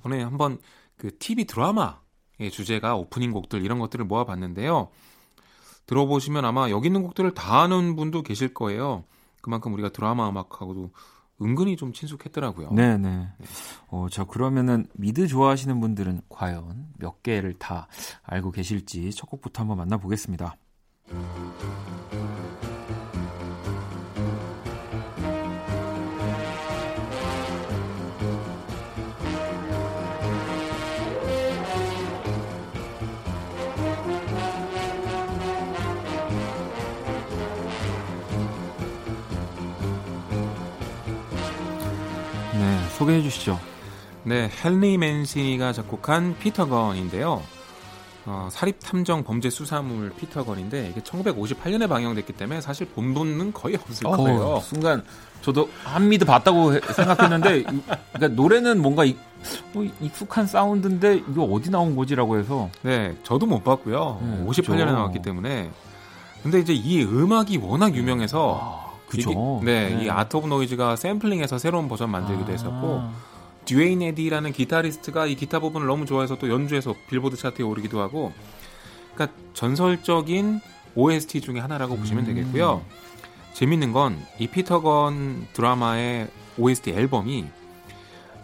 이번에 0.00 0.22
한번 0.22 0.58
그 0.96 1.16
TV 1.18 1.44
드라마의 1.44 2.50
주제가 2.50 2.96
오프닝 2.96 3.32
곡들 3.32 3.62
이런 3.62 3.78
것들을 3.78 4.04
모아봤는데요. 4.04 4.88
들어보시면 5.86 6.44
아마 6.44 6.70
여기 6.70 6.88
있는 6.88 7.02
곡들을 7.02 7.34
다 7.34 7.62
아는 7.62 7.96
분도 7.96 8.22
계실 8.22 8.54
거예요. 8.54 9.04
그만큼 9.40 9.72
우리가 9.72 9.90
드라마 9.90 10.28
음악하고도 10.28 10.90
은근히 11.42 11.76
좀 11.76 11.92
친숙했더라고요. 11.92 12.70
네네. 12.72 13.28
어, 13.88 14.06
자, 14.10 14.24
그러면은 14.24 14.86
미드 14.92 15.26
좋아하시는 15.26 15.80
분들은 15.80 16.20
과연 16.28 16.88
몇 16.98 17.22
개를 17.22 17.54
다 17.54 17.88
알고 18.22 18.50
계실지 18.52 19.10
첫 19.12 19.26
곡부터 19.26 19.62
한번 19.62 19.78
만나보겠습니다. 19.78 20.56
소개해 43.00 43.22
주시죠. 43.22 43.58
네, 44.24 44.50
헨리 44.62 44.98
맨시니가 44.98 45.72
작곡한 45.72 46.36
피터 46.38 46.71
건인데요. 46.71 47.42
어, 48.26 48.48
사립탐정 48.52 49.24
범죄 49.24 49.48
수사물 49.48 50.10
피터 50.10 50.41
건인데 50.41 50.90
이게 50.90 51.00
1958년에 51.00 51.88
방영됐기 51.88 52.34
때문에 52.34 52.60
사실 52.60 52.86
본 52.88 53.10
분은 53.10 53.54
거의 53.54 53.76
없을 53.76 54.04
거예요. 54.06 54.40
어, 54.56 54.60
순간 54.60 55.02
저도 55.40 55.70
한미드 55.84 56.26
봤다고 56.26 56.74
해- 56.74 56.80
생각했는데 56.94 57.60
이- 57.60 57.64
그러니까 58.12 58.28
노래는 58.28 58.82
뭔가 58.82 59.06
이- 59.06 59.16
어, 59.74 59.82
익숙한 60.02 60.46
사운드인데 60.46 61.22
이거 61.30 61.44
어디 61.44 61.70
나온 61.70 61.96
거지라고 61.96 62.38
해서 62.38 62.68
네, 62.82 63.16
저도 63.24 63.46
못 63.46 63.64
봤고요. 63.64 64.20
네, 64.22 64.44
58년에 64.46 64.66
그죠. 64.80 64.84
나왔기 64.92 65.22
때문에. 65.22 65.70
근데 66.42 66.60
이제 66.60 66.74
이 66.74 67.02
음악이 67.02 67.56
워낙 67.56 67.94
유명해서 67.94 68.60
아, 68.62 68.89
그죠. 69.10 69.60
네, 69.64 69.90
네. 69.94 70.04
이 70.04 70.10
아트 70.10 70.36
오브 70.36 70.46
노이즈가 70.46 70.96
샘플링해서 70.96 71.58
새로운 71.58 71.88
버전 71.88 72.10
만들기도 72.10 72.52
했었고 72.52 72.98
아, 73.02 73.12
듀웨인 73.64 74.02
에디라는 74.02 74.52
기타리스트가 74.52 75.26
이 75.26 75.34
기타 75.34 75.58
부분을 75.60 75.86
너무 75.86 76.06
좋아해서 76.06 76.36
또 76.38 76.48
연주해서 76.48 76.94
빌보드 77.08 77.36
차트에 77.36 77.64
오르기도 77.64 78.00
하고 78.00 78.32
그러니까 79.14 79.36
전설적인 79.54 80.60
OST 80.94 81.40
중에 81.40 81.58
하나라고 81.60 81.96
보시면 81.96 82.24
음. 82.24 82.34
되겠고요. 82.34 82.82
재밌는 83.54 83.92
건 83.92 84.18
이 84.38 84.46
피터건 84.46 85.48
드라마의 85.52 86.28
OST 86.56 86.90
앨범이 86.90 87.46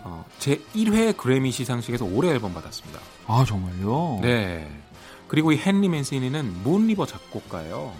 어, 0.04 0.24
제 0.38 0.56
1회 0.74 1.16
그래미 1.16 1.50
시상식에서 1.50 2.04
올해 2.04 2.30
앨범 2.30 2.52
받았습니다. 2.54 3.00
아 3.26 3.44
정말요? 3.46 4.20
네. 4.22 4.68
그리고 5.28 5.50
이 5.52 5.60
헨리 5.64 5.88
맨시니는 5.88 6.62
문리버 6.62 7.06
작곡가예요. 7.06 7.92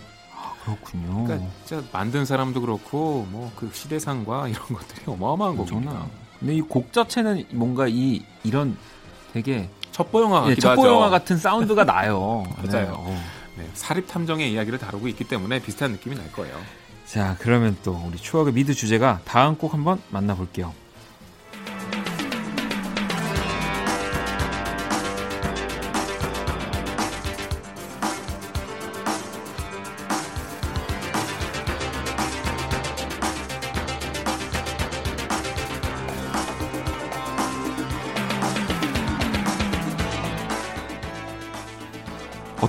아, 0.67 0.77
그렇군요. 0.77 1.25
그러니까 1.25 1.49
진짜 1.65 1.83
만든 1.93 2.25
사람도 2.25 2.61
그렇고 2.61 3.27
뭐 3.31 3.51
그 3.57 3.71
시대상과 3.73 4.49
이런 4.49 4.63
것들이 4.67 5.03
어마어마한. 5.07 5.67
저는 5.67 5.93
근데 6.41 6.55
이 6.57 6.61
곡 6.63 6.93
자체는 6.93 7.45
뭔가 7.53 7.87
이 7.89 8.23
이런 8.45 8.77
되게 9.33 9.69
첩보 9.93 10.21
영화 10.23 10.41
예, 10.45 10.49
같기도 10.51 10.61
첩보 10.61 10.83
하죠. 10.83 10.93
영화 10.95 11.09
같은 11.11 11.37
사운드가 11.39 11.85
나요. 11.87 12.45
맞아요. 12.57 12.87
네, 12.87 12.91
어. 12.93 13.23
네, 13.57 13.71
사립 13.75 14.07
탐정의 14.07 14.53
이야기를 14.53 14.79
다루고 14.79 15.09
있기 15.09 15.25
때문에 15.25 15.61
비슷한 15.63 15.93
느낌이 15.93 16.17
날 16.17 16.31
거예요. 16.33 16.55
자, 17.07 17.37
그러면 17.39 17.77
또 17.83 18.03
우리 18.07 18.19
추억의 18.19 18.53
미드 18.53 18.75
주제가 18.75 19.21
다음 19.25 19.57
곡 19.57 19.73
한번 19.73 20.01
만나볼게요. 20.11 20.75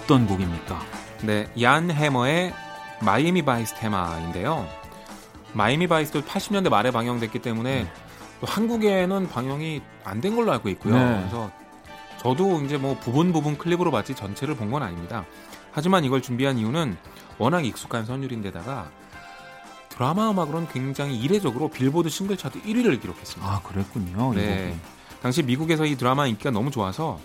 어떤 0.07 0.25
곡입니까? 0.25 0.79
네, 1.23 1.49
얀 1.61 1.91
해머의 1.91 2.53
마이애미 3.01 3.41
바이스 3.41 3.75
테마인데요. 3.75 4.65
마이애미 5.51 5.87
바이스도 5.87 6.21
80년대 6.21 6.69
말에 6.69 6.91
방영됐기 6.91 7.39
때문에 7.39 7.91
또 8.39 8.47
한국에는 8.47 9.27
방영이 9.27 9.81
안 10.05 10.21
된 10.21 10.37
걸로 10.37 10.53
알고 10.53 10.69
있고요. 10.69 10.95
네. 10.95 11.17
그래서 11.19 11.51
저도 12.19 12.61
이제 12.61 12.77
뭐 12.77 12.97
부분 12.97 13.33
부분 13.33 13.57
클립으로 13.57 13.91
봤지 13.91 14.15
전체를 14.15 14.55
본 14.55 14.71
건 14.71 14.81
아닙니다. 14.81 15.25
하지만 15.73 16.05
이걸 16.05 16.21
준비한 16.21 16.57
이유는 16.57 16.95
워낙 17.37 17.65
익숙한 17.65 18.05
선율인데다가 18.05 18.89
드라마 19.89 20.31
음악으로는 20.31 20.69
굉장히 20.69 21.19
이례적으로 21.19 21.67
빌보드 21.67 22.07
싱글 22.07 22.37
차트 22.37 22.61
1위를 22.61 23.01
기록했습니다. 23.01 23.51
아, 23.51 23.59
그랬군요. 23.61 24.33
이 24.35 24.37
네. 24.37 24.79
당시 25.21 25.43
미국에서 25.43 25.85
이 25.85 25.97
드라마 25.97 26.27
인기가 26.27 26.49
너무 26.49 26.71
좋아서 26.71 27.19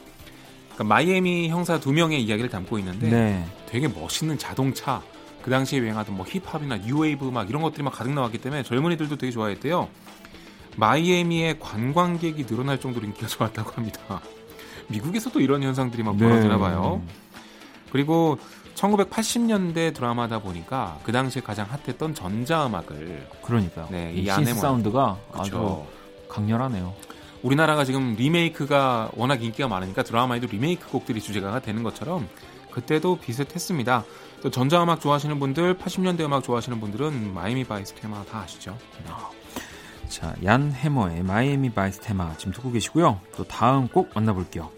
그러니까 0.75 0.85
마이애미 0.85 1.49
형사 1.49 1.79
두 1.79 1.93
명의 1.93 2.23
이야기를 2.23 2.51
담고 2.51 2.79
있는데 2.79 3.11
네. 3.11 3.45
되게 3.67 3.89
멋있는 3.89 4.39
자동차 4.39 5.03
그 5.43 5.51
당시에 5.51 5.79
유행하던 5.81 6.17
뭐 6.17 6.25
힙합이나 6.27 6.79
뉴웨이브 6.79 7.25
막 7.27 7.49
이런 7.51 7.63
것들이 7.63 7.83
막 7.83 7.91
가득 7.91 8.13
나왔기 8.13 8.39
때문에 8.39 8.63
젊은이들도 8.63 9.17
되게 9.19 9.31
좋아했대요. 9.33 9.89
마이애미의 10.77 11.59
관광객이 11.59 12.47
늘어날 12.47 12.81
정도로 12.81 13.07
인기가 13.07 13.27
좋았다고 13.29 13.73
합니다. 13.73 14.21
미국에서도 14.89 15.41
이런 15.41 15.63
현상들이 15.63 16.03
막 16.03 16.17
네. 16.17 16.27
벌어지나 16.27 16.59
봐요. 16.59 17.03
그리고 17.91 18.39
1980년대 18.75 19.95
드라마다 19.95 20.39
보니까 20.39 20.99
그 21.05 21.13
당시에 21.13 21.43
가장 21.43 21.67
핫했던 21.69 22.15
전자음악을 22.15 23.29
그러니까요. 23.43 23.89
네, 23.91 24.13
이 24.15 24.31
안에 24.31 24.53
뭐- 24.53 24.61
사운드가 24.61 25.19
아주 25.33 25.51
그쵸. 25.51 25.87
강렬하네요. 26.29 26.95
우리나라가 27.43 27.85
지금 27.85 28.15
리메이크가 28.17 29.11
워낙 29.17 29.43
인기가 29.43 29.69
많으니까 29.69 30.03
드라마에도 30.03 30.47
리메이크 30.47 30.89
곡들이 30.89 31.21
주제가 31.21 31.61
되는 31.61 31.83
것처럼 31.83 32.29
그때도 32.71 33.17
비슷했습니다. 33.17 34.05
또 34.43 34.51
전자음악 34.51 35.01
좋아하시는 35.01 35.39
분들, 35.39 35.79
80년대 35.79 36.21
음악 36.21 36.43
좋아하시는 36.43 36.81
분들은 36.81 37.35
마이애미 37.35 37.65
바이스 37.65 37.95
테마 37.95 38.25
다 38.25 38.41
아시죠? 38.41 38.77
자, 40.09 40.35
얀 40.45 40.73
해머의 40.73 41.23
마이애미 41.23 41.71
바이스 41.71 42.01
테마 42.01 42.37
지금 42.37 42.53
듣고 42.53 42.71
계시고요. 42.73 43.21
또 43.37 43.45
다음 43.45 43.89
곡 43.89 44.11
만나볼게요. 44.15 44.71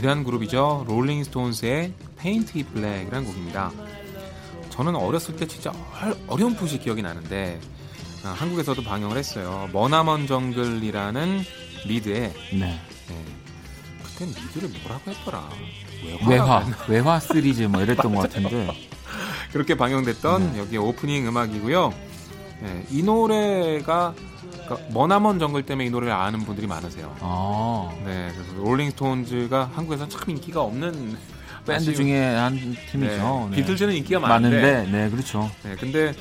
위대한 0.00 0.24
그룹이죠. 0.24 0.86
롤링 0.88 1.22
스톤스의 1.24 1.92
Paint 2.18 2.58
It 2.58 2.72
Black이라는 2.72 3.26
곡입니다. 3.26 3.70
저는 4.70 4.96
어렸을 4.96 5.36
때 5.36 5.46
진짜 5.46 5.74
얼- 6.00 6.16
어렴풋이 6.26 6.78
기억이 6.78 7.02
나는데 7.02 7.60
아, 8.24 8.28
한국에서도 8.28 8.82
방영을 8.82 9.18
했어요. 9.18 9.68
머나먼 9.74 10.26
정글이라는 10.26 11.42
미드에 11.86 12.32
네. 12.52 12.80
네, 13.08 13.24
그때 14.02 14.24
미드를 14.24 14.70
뭐라고 14.80 15.10
했더라? 15.10 15.48
외화, 16.26 16.66
외화 16.88 17.20
시리즈 17.20 17.62
뭐 17.64 17.82
이랬던 17.82 18.14
것 18.14 18.22
같은데. 18.22 18.74
그렇게 19.52 19.74
방영됐던 19.76 20.56
여기 20.56 20.78
오프닝 20.78 21.26
음악이고요. 21.28 21.92
네, 22.62 22.86
이 22.90 23.02
노래가 23.02 24.14
그러니까 24.70 24.94
머나먼 24.94 25.40
정글 25.40 25.64
때문에 25.64 25.86
이 25.86 25.90
노래를 25.90 26.12
아는 26.12 26.40
분들이 26.40 26.66
많으세요. 26.68 27.14
아, 27.20 27.90
네, 28.04 28.30
그래서 28.32 28.54
롤링스톤즈가 28.62 29.70
한국에서 29.74 30.08
참 30.08 30.30
인기가 30.30 30.62
없는 30.62 31.16
밴드 31.66 31.94
중에 31.94 32.36
한 32.36 32.56
팀이죠. 32.90 33.48
네, 33.50 33.50
네. 33.50 33.56
비틀즈는 33.56 33.94
인기가 33.94 34.20
많은데, 34.20 34.62
많은데, 34.62 34.90
네, 34.90 35.10
그렇죠. 35.10 35.50
네, 35.64 35.74
근데 35.76 36.14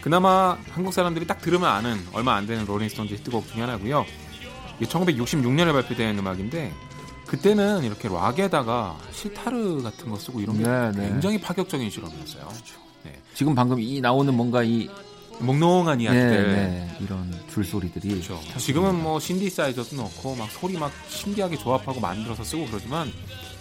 그나마 0.00 0.56
한국 0.70 0.92
사람들이 0.92 1.26
딱 1.26 1.40
들으면 1.40 1.68
아는 1.68 1.98
얼마 2.12 2.34
안 2.36 2.46
되는 2.46 2.64
롤링스톤즈 2.64 3.14
히트곡 3.14 3.48
중에 3.48 3.62
하나고요. 3.62 4.06
이게 4.78 4.86
1966년에 4.86 5.72
발표된 5.72 6.18
음악인데 6.18 6.72
그때는 7.26 7.82
이렇게 7.82 8.08
락에다가 8.08 8.96
시타르 9.10 9.82
같은 9.82 10.10
거 10.10 10.16
쓰고 10.16 10.40
이런 10.40 10.58
게 10.58 10.64
네, 10.64 10.92
네. 10.92 11.08
굉장히 11.08 11.40
파격적인 11.40 11.90
실험이었어요. 11.90 12.48
지금 13.34 13.54
방금 13.54 13.78
이 13.78 14.00
나오는 14.00 14.32
뭔가 14.32 14.62
이 14.62 14.88
몽롱한 15.40 15.98
네, 15.98 16.04
이야기들. 16.04 16.52
네, 16.54 16.96
이런 17.00 17.32
줄소리들이 17.52 18.08
그렇죠. 18.08 18.40
지금은 18.58 19.02
뭐 19.02 19.20
신디사이저도 19.20 19.96
넣고 19.96 20.34
막 20.36 20.50
소리 20.50 20.78
막 20.78 20.92
신기하게 21.08 21.56
조합하고 21.56 22.00
만들어서 22.00 22.44
쓰고 22.44 22.66
그러지만 22.66 23.12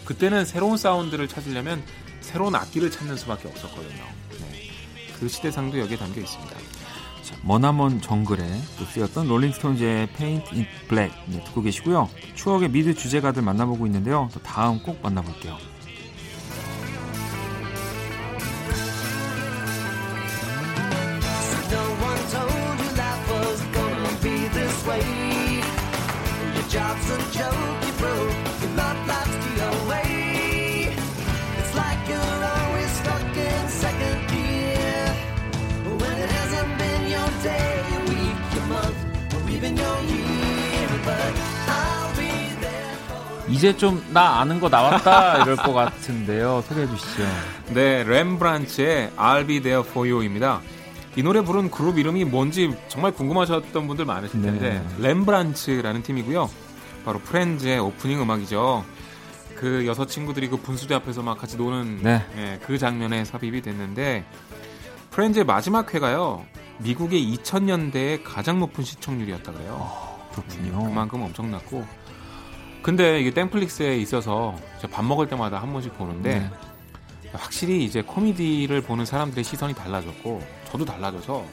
그때는 0.06 0.46
새로운 0.46 0.78
사운드를 0.78 1.28
찾으려면 1.28 1.84
새로운 2.22 2.56
악기를 2.56 2.92
찾는 2.92 3.18
수밖에 3.18 3.48
없었거든요. 3.48 4.04
네. 4.40 4.70
그 5.20 5.28
시대상도 5.28 5.80
여기에 5.80 5.98
담겨 5.98 6.22
있습니다. 6.22 6.56
자, 7.24 7.36
머나먼 7.42 8.02
정글에 8.02 8.44
또 8.78 8.86
쓰였던 8.86 9.28
롤링스톤즈의 9.28 10.08
Paint 10.14 10.48
It 10.56 10.68
Black 10.88 11.20
네, 11.28 11.44
듣고 11.46 11.62
계시고요. 11.64 12.10
추억의 12.36 12.70
미드 12.70 12.94
주제가들 12.94 13.42
만나보고 13.42 13.86
있는데요. 13.88 14.30
또 14.34 14.40
다음 14.42 14.82
꼭 14.82 15.00
만나볼게요. 15.02 15.58
이제 43.50 43.76
좀 43.76 44.04
나 44.12 44.40
아는 44.42 44.60
거 44.60 44.70
나왔다 44.70 45.42
이럴 45.44 45.56
것 45.56 45.74
같은데요. 45.74 46.64
소개해 46.68 46.88
주시죠. 46.88 47.24
네, 47.70 48.04
렘브란츠의 48.04 49.12
I'll 49.18 49.48
Be 49.48 49.62
There 49.62 49.88
For 49.88 50.10
You입니다. 50.10 50.62
이 51.16 51.24
노래 51.24 51.42
부른 51.42 51.72
그룹 51.72 51.98
이름이 51.98 52.26
뭔지 52.26 52.74
정말 52.90 53.12
궁금하셨던 53.14 53.88
분들 53.88 54.06
많으실 54.06 54.42
네. 54.42 54.48
텐데 54.48 54.84
렘브란츠라는 55.00 56.04
팀이고요. 56.04 56.50
바로 57.06 57.20
프렌즈의 57.20 57.80
오프닝 57.80 58.20
음악이죠. 58.20 58.84
그 59.56 59.86
여섯 59.86 60.08
친구들이 60.08 60.50
그 60.50 60.58
분수대 60.58 60.96
앞에서 60.96 61.22
막 61.22 61.38
같이 61.38 61.56
노는 61.56 62.00
네. 62.02 62.26
예, 62.36 62.60
그 62.66 62.78
장면에 62.78 63.24
삽입이 63.24 63.62
됐는데 63.62 64.26
프렌즈의 65.12 65.46
마지막 65.46 65.94
회가요. 65.94 66.46
미국의 66.80 67.34
2000년대에 67.36 68.22
가장 68.24 68.60
높은 68.60 68.84
시청률이었다 68.84 69.54
그래요. 69.54 69.90
그렇군요. 70.32 70.84
그만큼 70.84 71.22
엄청났고 71.22 71.86
근데 72.82 73.22
이게 73.22 73.32
땡플릭스에 73.32 73.98
있어서 73.98 74.56
밥 74.92 75.06
먹을 75.06 75.28
때마다 75.28 75.62
한 75.62 75.72
번씩 75.72 75.98
보는데 75.98 76.40
네. 76.40 76.52
확실히 77.34 77.84
이제 77.86 78.02
코미디를 78.02 78.82
보는 78.82 79.06
사람들의 79.06 79.44
시선이 79.44 79.74
달라졌고 79.74 80.46
저도 80.72 80.86
달라져서 80.86 81.46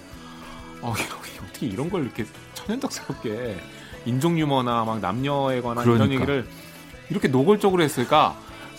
어 0.83 0.95
어떻게 1.63 1.67
이런 1.67 1.89
걸 1.89 2.05
이렇게 2.05 2.25
천연덕스럽게 2.55 3.57
인종 4.07 4.39
유머나 4.39 4.85
막 4.85 5.01
남녀에 5.01 5.61
관한 5.61 5.85
이런 5.85 5.97
그러니까. 5.99 6.15
얘기를 6.23 6.47
이렇게 7.11 7.29
노골적으로 7.29 7.83
했을까 7.83 8.37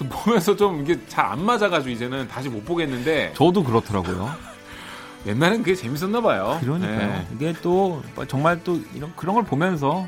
보면서 0.10 0.56
좀 0.56 0.82
이게 0.82 1.00
잘 1.08 1.26
안 1.26 1.44
맞아가지고 1.46 1.90
이제는 1.90 2.28
다시 2.28 2.50
못 2.50 2.66
보겠는데 2.66 3.34
저도 3.36 3.64
그렇더라고요. 3.64 4.32
옛날엔 5.26 5.60
그게 5.64 5.74
재밌었나 5.76 6.20
봐요. 6.22 6.58
그러니까요. 6.62 6.98
네, 7.08 7.28
이게 7.36 7.54
또 7.62 8.04
정말 8.28 8.62
또 8.64 8.80
이런 8.94 9.14
그런 9.16 9.36
걸 9.36 9.46
보면서 9.46 10.06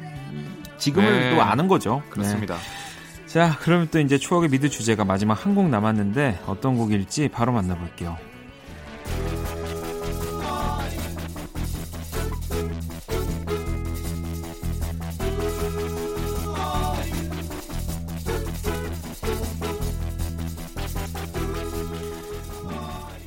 지금을 0.78 1.10
네. 1.30 1.36
또 1.36 1.42
아는 1.42 1.68
거죠. 1.70 2.02
네. 2.06 2.10
그렇습니다. 2.10 2.58
자, 3.26 3.58
그러면 3.62 3.88
또 3.92 4.00
이제 4.00 4.18
추억의 4.18 4.50
미드 4.50 4.70
주제가 4.70 5.06
마지막 5.06 5.46
한 5.46 5.56
곡 5.56 5.70
남았는데 5.70 6.42
어떤 6.48 6.76
곡일지 6.78 7.30
바로 7.30 7.54
만나볼게요. 7.54 8.18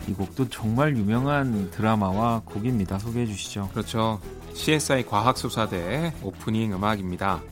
이 0.09 0.15
곡도 0.15 0.49
정말 0.49 0.97
유명한 0.97 1.71
드라마와 1.71 2.41
곡입니다. 2.47 2.99
소개해 2.99 3.27
주시죠. 3.27 3.69
그렇죠. 3.73 4.21
CSI 4.55 5.05
과학수사대 5.05 6.15
오프닝 6.23 6.73
음악입니다. 6.73 7.43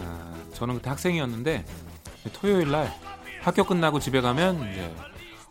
아, 0.00 0.34
저는 0.54 0.74
그때 0.74 0.90
학생이었는데 0.90 1.64
토요일 2.32 2.70
날 2.72 2.92
학교 3.42 3.62
끝나고 3.62 4.00
집에 4.00 4.20
가면 4.20 4.72
이제 4.72 4.94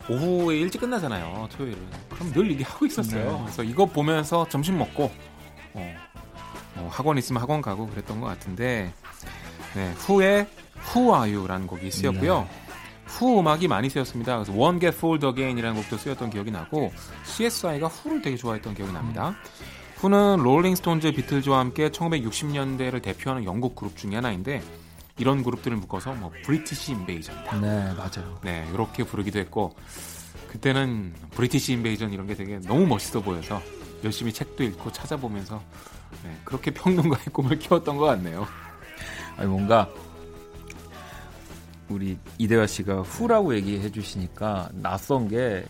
오후에 0.10 0.58
일찍 0.58 0.82
끝나잖아요. 0.82 1.48
토요일은. 1.56 1.80
그럼 2.10 2.34
늘 2.34 2.52
이게 2.52 2.63
하고 2.66 2.86
있었어요. 2.86 3.32
네. 3.32 3.40
그래서 3.44 3.63
이거 3.63 3.86
보면서 3.86 4.48
점심 4.50 4.78
먹고 4.78 5.10
어, 5.74 5.96
어, 6.76 6.90
학원 6.92 7.18
있으면 7.18 7.42
학원 7.42 7.62
가고 7.62 7.88
그랬던 7.88 8.20
것 8.20 8.28
같은데 8.28 8.94
네, 9.76 9.94
후에 9.94 10.48
You라는 10.94 11.68
곡이 11.68 11.90
쓰였고요. 11.90 12.40
네. 12.42 12.67
후 13.08 13.39
음악이 13.39 13.67
많이 13.67 13.89
쓰였습니다. 13.89 14.36
그래서 14.38 14.54
One 14.54 14.80
Get 14.80 14.98
Fooled 14.98 15.26
Again이라는 15.26 15.82
곡도 15.82 15.98
쓰였던 15.98 16.30
기억이 16.30 16.52
나고 16.52 16.91
CSI가 17.24 17.88
후를 17.88 18.22
되게 18.22 18.36
좋아했던 18.38 18.76
기억이 18.76 18.91
납니다. 18.91 19.36
후는 19.98 20.38
롤링스톤즈, 20.43 21.12
비틀즈와 21.13 21.60
함께 21.60 21.89
1960년대를 21.89 23.02
대표하는 23.02 23.46
영국 23.46 23.76
그룹 23.76 23.98
중에 23.98 24.15
하나인데 24.15 24.62
이런 25.17 25.43
그룹들을 25.43 25.76
묶어서 25.78 26.13
뭐 26.13 26.32
British 26.44 26.92
Invasion이다. 26.92 27.60
네, 27.60 27.93
맞아요. 27.96 28.39
네, 28.43 28.67
이렇게 28.72 29.04
부르기도 29.04 29.39
했고 29.39 29.76
그때는 30.50 31.13
British 31.32 31.74
Invasion 31.74 32.13
이런 32.13 32.28
게 32.28 32.36
되게 32.36 32.60
너무 32.60 32.86
멋있어 32.86 33.22
보여서 33.22 33.62
열심히 34.04 34.32
책도 34.32 34.63
읽고 34.63 34.91
찾아보면서 34.91 35.62
네, 36.24 36.38
그렇게 36.43 36.72
평론가의 36.72 37.26
꿈을 37.34 37.58
키웠던 37.60 37.98
것 37.98 38.06
같네요. 38.06 38.48
아니 39.38 39.48
뭔가 39.48 39.89
우리 41.89 42.17
이대화 42.38 42.67
씨가 42.67 43.02
후라고 43.02 43.56
얘기해 43.56 43.91
주시니까 43.91 44.69
낯선 44.73 45.28
게 45.28 45.63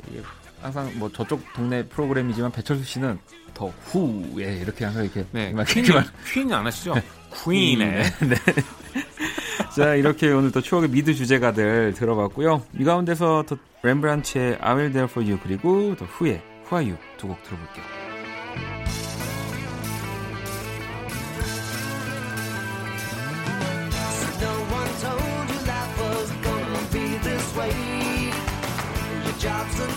항상 0.61 0.91
뭐 0.95 1.11
저쪽 1.11 1.41
동네 1.53 1.85
프로그램이지만 1.85 2.51
배철수 2.51 2.83
씨는 2.83 3.19
더 3.53 3.67
후에 3.85 4.57
이렇게 4.57 4.85
항상 4.85 5.03
이렇게 5.03 5.25
네, 5.31 5.51
막 5.51 5.65
퀸, 5.65 6.53
안 6.53 6.65
하시죠? 6.65 6.95
퀸에. 7.43 8.03
네. 8.03 8.35
자, 9.75 9.93
이렇게 9.93 10.31
오늘 10.31 10.51
또 10.51 10.61
추억의 10.61 10.89
미드 10.89 11.13
주제가들 11.13 11.93
들어봤고요. 11.93 12.63
이 12.79 12.83
가운데서 12.83 13.45
또 13.47 13.57
렘브란츠의 13.83 14.57
I 14.59 14.75
Will 14.75 14.91
There 14.91 15.07
For 15.09 15.27
You 15.27 15.39
그리고 15.43 15.95
또 15.97 16.05
Who 16.05 16.39
Are 16.73 16.89
You 16.89 16.97
두곡 17.17 17.43
들어볼게요. 17.43 18.86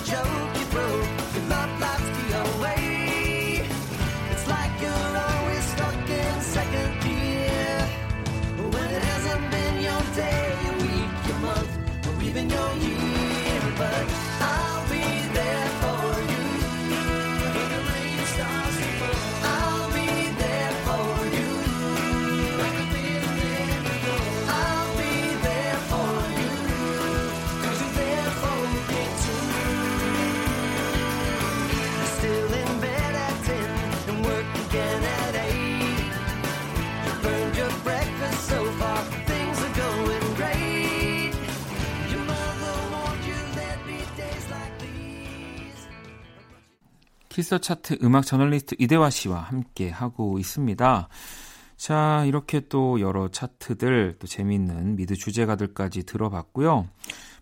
Joke, 0.05 0.50
키스 47.41 47.59
차트 47.59 48.01
음악 48.03 48.27
저널리스트 48.27 48.75
이대화 48.79 49.09
씨와 49.09 49.41
함께 49.41 49.89
하고 49.89 50.39
있습니다. 50.39 51.09
자, 51.79 52.25
이렇게 52.27 52.61
또 52.69 53.01
여러 53.01 53.29
차트들, 53.29 54.17
또 54.19 54.27
재미있는 54.27 54.97
미드 54.97 55.17
주제가들까지 55.17 56.03
들어봤고요. 56.03 56.87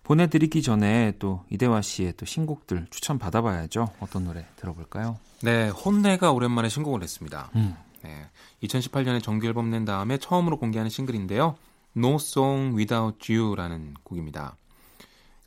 보내드리기 0.03 0.61
전에 0.61 1.15
또 1.19 1.43
이대화 1.49 1.81
씨의 1.81 2.13
또 2.15 2.25
신곡들 2.25 2.87
추천 2.91 3.19
받아봐야죠. 3.19 3.89
어떤 3.99 4.23
노래 4.23 4.45
들어볼까요? 4.55 5.17
네, 5.41 5.67
혼네가 5.67 6.31
오랜만에 6.31 6.69
신곡을 6.69 7.01
냈습니다. 7.01 7.49
음. 7.57 7.75
네, 8.01 8.25
2018년에 8.63 9.21
정규 9.21 9.47
앨범 9.47 9.69
낸 9.69 9.83
다음에 9.83 10.17
처음으로 10.17 10.59
공개하는 10.59 10.89
싱글인데요. 10.89 11.57
No 11.97 12.15
Song 12.15 12.77
Without 12.77 13.33
You라는 13.33 13.95
곡입니다. 14.03 14.55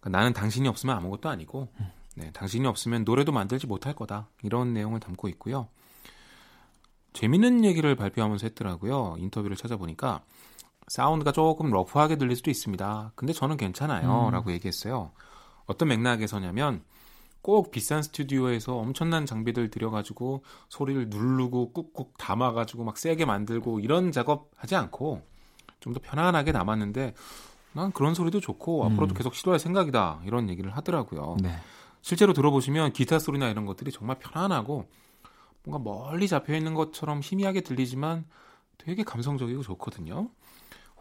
그러니까 0.00 0.18
나는 0.18 0.34
당신이 0.34 0.68
없으면 0.68 0.94
아무것도 0.94 1.30
아니고, 1.30 1.68
네, 2.16 2.30
당신이 2.32 2.66
없으면 2.66 3.04
노래도 3.04 3.32
만들지 3.32 3.66
못할 3.66 3.94
거다. 3.94 4.28
이런 4.42 4.72
내용을 4.74 5.00
담고 5.00 5.28
있고요. 5.28 5.68
재밌는 7.12 7.64
얘기를 7.64 7.94
발표하면서 7.94 8.46
했더라고요. 8.48 9.16
인터뷰를 9.18 9.56
찾아보니까 9.56 10.22
사운드가 10.88 11.32
조금 11.32 11.70
러프하게 11.70 12.16
들릴 12.16 12.36
수도 12.36 12.50
있습니다. 12.50 13.12
근데 13.14 13.32
저는 13.32 13.56
괜찮아요. 13.56 14.26
음. 14.28 14.30
라고 14.32 14.52
얘기했어요. 14.52 15.12
어떤 15.66 15.88
맥락에서냐면 15.88 16.82
꼭 17.40 17.70
비싼 17.70 18.02
스튜디오에서 18.02 18.76
엄청난 18.76 19.26
장비들 19.26 19.70
들여가지고 19.70 20.44
소리를 20.68 21.08
누르고 21.08 21.72
꾹꾹 21.72 22.12
담아가지고 22.18 22.84
막 22.84 22.96
세게 22.98 23.24
만들고 23.24 23.80
이런 23.80 24.12
작업 24.12 24.50
하지 24.56 24.76
않고 24.76 25.22
좀 25.80 25.92
더 25.92 26.00
편안하게 26.00 26.52
남았는데 26.52 27.14
난 27.74 27.92
그런 27.92 28.14
소리도 28.14 28.40
좋고 28.40 28.82
음. 28.86 28.92
앞으로도 28.92 29.14
계속 29.14 29.34
시도할 29.34 29.58
생각이다 29.58 30.20
이런 30.24 30.48
얘기를 30.48 30.74
하더라고요. 30.76 31.36
네. 31.42 31.58
실제로 32.02 32.32
들어보시면 32.34 32.92
기타 32.92 33.18
소리나 33.18 33.48
이런 33.48 33.64
것들이 33.64 33.90
정말 33.90 34.18
편안하고 34.18 34.88
뭔가 35.64 35.90
멀리 35.90 36.28
잡혀 36.28 36.54
있는 36.54 36.74
것처럼 36.74 37.20
희미하게 37.22 37.62
들리지만 37.62 38.26
되게 38.76 39.02
감성적이고 39.04 39.62
좋거든요. 39.62 40.28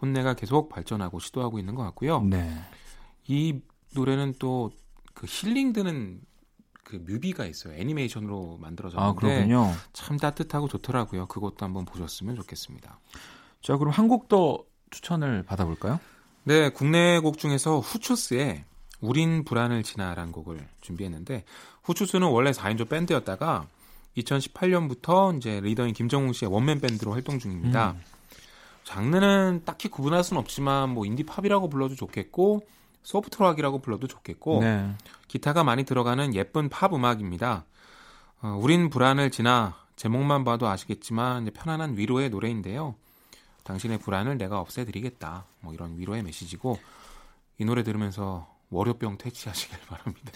혼내가 0.02 0.36
계속 0.36 0.70
발전하고 0.70 1.20
시도하고 1.20 1.60
있는 1.60 1.76
것 1.76 1.84
같고요. 1.84 2.22
네. 2.22 2.50
이 3.28 3.60
노래는 3.94 4.36
또 4.40 4.72
그 5.14 5.28
힐링되는 5.30 6.22
그 6.84 6.96
뮤비가 7.06 7.46
있어요. 7.46 7.74
애니메이션으로 7.76 8.58
만들어졌는데 8.60 9.54
아. 9.54 9.74
참 9.94 10.18
따뜻하고 10.18 10.68
좋더라고요. 10.68 11.28
그것도 11.28 11.58
한번 11.66 11.86
보셨으면 11.86 12.36
좋겠습니다. 12.38 13.00
자, 13.62 13.78
그럼 13.78 13.92
한 13.94 14.08
곡 14.08 14.28
더 14.30 14.64
추천을 14.90 15.44
받아볼까요? 15.44 16.00
네, 16.44 16.70
국내 16.70 17.20
곡 17.20 17.38
중에서 17.38 17.80
후추스의 17.80 18.66
우린 19.02 19.44
불안을 19.44 19.84
지나라는 19.84 20.32
곡을 20.32 20.66
준비했는데 20.82 21.44
후추스는 21.84 22.28
원래 22.28 22.52
4인조 22.52 22.88
밴드였다가 22.88 23.68
2018년부터 24.18 25.36
이제 25.38 25.60
리더인 25.62 25.94
김정웅 25.94 26.34
씨의 26.34 26.52
원맨 26.52 26.80
밴드로 26.80 27.12
활동 27.12 27.40
중입니다. 27.40 27.92
음. 27.92 28.02
장르는 28.84 29.62
딱히 29.66 29.90
구분할 29.90 30.24
수는 30.24 30.40
없지만 30.40 30.90
뭐 30.90 31.06
인디 31.06 31.24
팝이라고 31.24 31.70
불러도 31.70 31.96
좋겠고 31.96 32.62
soft 33.04 33.42
rock이라고 33.42 33.80
불러도 33.80 34.08
좋겠고 34.08 34.62
네. 34.62 34.92
기타가 35.28 35.64
많이 35.64 35.84
들어가는 35.84 36.34
예쁜 36.36 36.70
팝 36.70 36.94
음악입니다. 36.94 37.66
어, 38.42 38.60
우린 38.62 38.90
불안을 38.90 39.32
지나 39.32 39.76
제목만 39.96 40.44
봐도 40.44 40.68
아시겠지만 40.68 41.50
편안한 41.54 41.98
위로의 41.98 42.30
노래인데요. 42.30 42.96
당신의 43.64 44.00
불안을 44.00 44.38
내가 44.38 44.60
없애드리겠다. 44.60 45.46
뭐 45.62 45.74
이런 45.74 45.98
위로의 45.98 46.24
메시지고 46.24 46.80
이 47.60 47.66
노래 47.66 47.84
들으면서 47.84 48.48
월요병 48.72 49.18
퇴치하시길 49.20 49.78
바랍니다. 49.88 50.32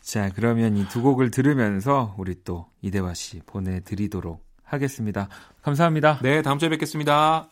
자, 0.00 0.30
그러면 0.34 0.76
이 0.76 0.86
두 0.88 1.02
곡을 1.02 1.30
들으면서 1.30 2.14
우리 2.18 2.42
또 2.42 2.66
이대화 2.80 3.12
씨 3.14 3.40
보내드리도록 3.44 4.42
하겠습니다. 4.64 5.28
감사합니다. 5.62 6.20
네, 6.22 6.42
다음 6.42 6.58
주에 6.58 6.68
뵙겠습니다. 6.70 7.50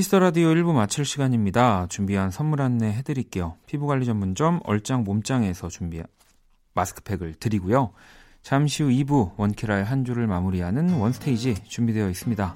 키스 0.00 0.11
더 0.11 0.18
라디오 0.18 0.48
1부 0.48 0.72
마칠 0.72 1.04
시간입니다. 1.04 1.86
준비한 1.90 2.30
선물 2.30 2.62
안내 2.62 2.90
해드릴게요. 2.90 3.56
피부관리 3.66 4.06
전문점 4.06 4.60
얼짱 4.64 5.04
몸짱에서 5.04 5.68
준비한 5.68 6.06
마스크팩을 6.72 7.34
드리고요. 7.34 7.92
잠시 8.40 8.82
후 8.82 8.88
2부 8.88 9.32
원키라의 9.36 9.84
한 9.84 10.06
주를 10.06 10.26
마무리하는 10.26 10.94
원스테이지 10.94 11.64
준비되어 11.68 12.08
있습니다. 12.08 12.54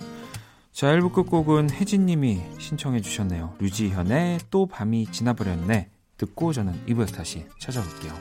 자, 0.73 0.87
1부 0.87 1.13
끝곡은 1.13 1.69
혜진님이 1.69 2.41
신청해 2.59 3.03
주셨네요. 3.03 3.57
류지현의 3.59 4.39
또 4.51 4.65
밤이 4.65 5.09
지나버렸네. 5.09 5.91
듣고 6.17 6.55
저는 6.55 6.73
2부에서 6.87 7.15
다시 7.15 7.45
찾아올게요. 7.59 8.15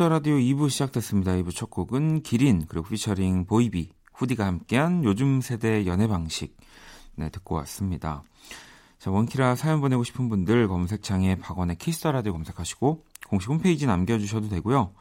키스 0.00 0.05
더 0.05 0.08
라디오 0.08 0.36
2부 0.36 0.70
시작됐습니다. 0.70 1.32
2부 1.32 1.54
첫 1.54 1.68
곡은 1.68 2.22
기린 2.22 2.64
그리고 2.66 2.88
피처링 2.88 3.44
보이비 3.44 3.92
후디가 4.14 4.46
함께한 4.46 5.04
요즘 5.04 5.42
세대 5.42 5.84
연애 5.84 6.08
방식 6.08 6.56
네 7.16 7.28
듣고 7.28 7.56
왔습니다. 7.56 8.22
자 8.98 9.10
원키라 9.10 9.56
사연 9.56 9.82
보내고 9.82 10.02
싶은 10.02 10.30
분들 10.30 10.68
검색창에 10.68 11.34
박원의 11.36 11.76
키스 11.76 11.98
더 11.98 12.12
라디오 12.12 12.32
검색하시고 12.32 13.04
공식 13.28 13.50
홈페이지 13.50 13.84
남겨주셔도 13.84 14.48
되고요. 14.48 14.94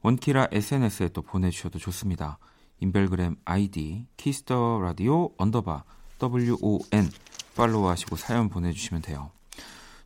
원키라 0.00 0.48
SNS에 0.50 1.10
또 1.10 1.20
보내주셔도 1.20 1.78
좋습니다. 1.78 2.38
인별그램 2.80 3.36
아이디 3.44 4.06
키스 4.16 4.56
더 4.56 4.80
라디오 4.80 5.28
언더바 5.36 5.84
WON 6.22 7.10
팔로우하시고 7.54 8.16
사연 8.16 8.48
보내주시면 8.48 9.02
돼요. 9.02 9.30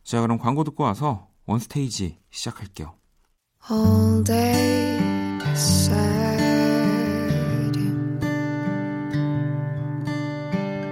자 0.03 0.19
그럼 0.19 0.37
광고 0.37 0.65
듣고 0.65 0.83
와서 0.83 1.29
원스테이지 1.45 2.19
시작할게요. 2.29 3.02
All 3.70 4.22
day 4.22 4.98
sad. 5.54 6.38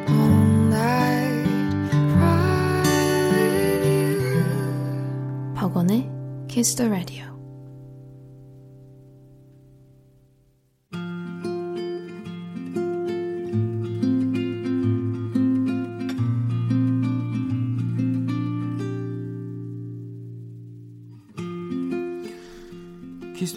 All 0.08 0.44
night 0.68 1.46
cry 2.12 2.82
with 3.32 3.84
you. 3.86 5.54
박원의 5.54 6.10
Kiss 6.48 6.74
the 6.76 6.90
Radio. 6.90 7.29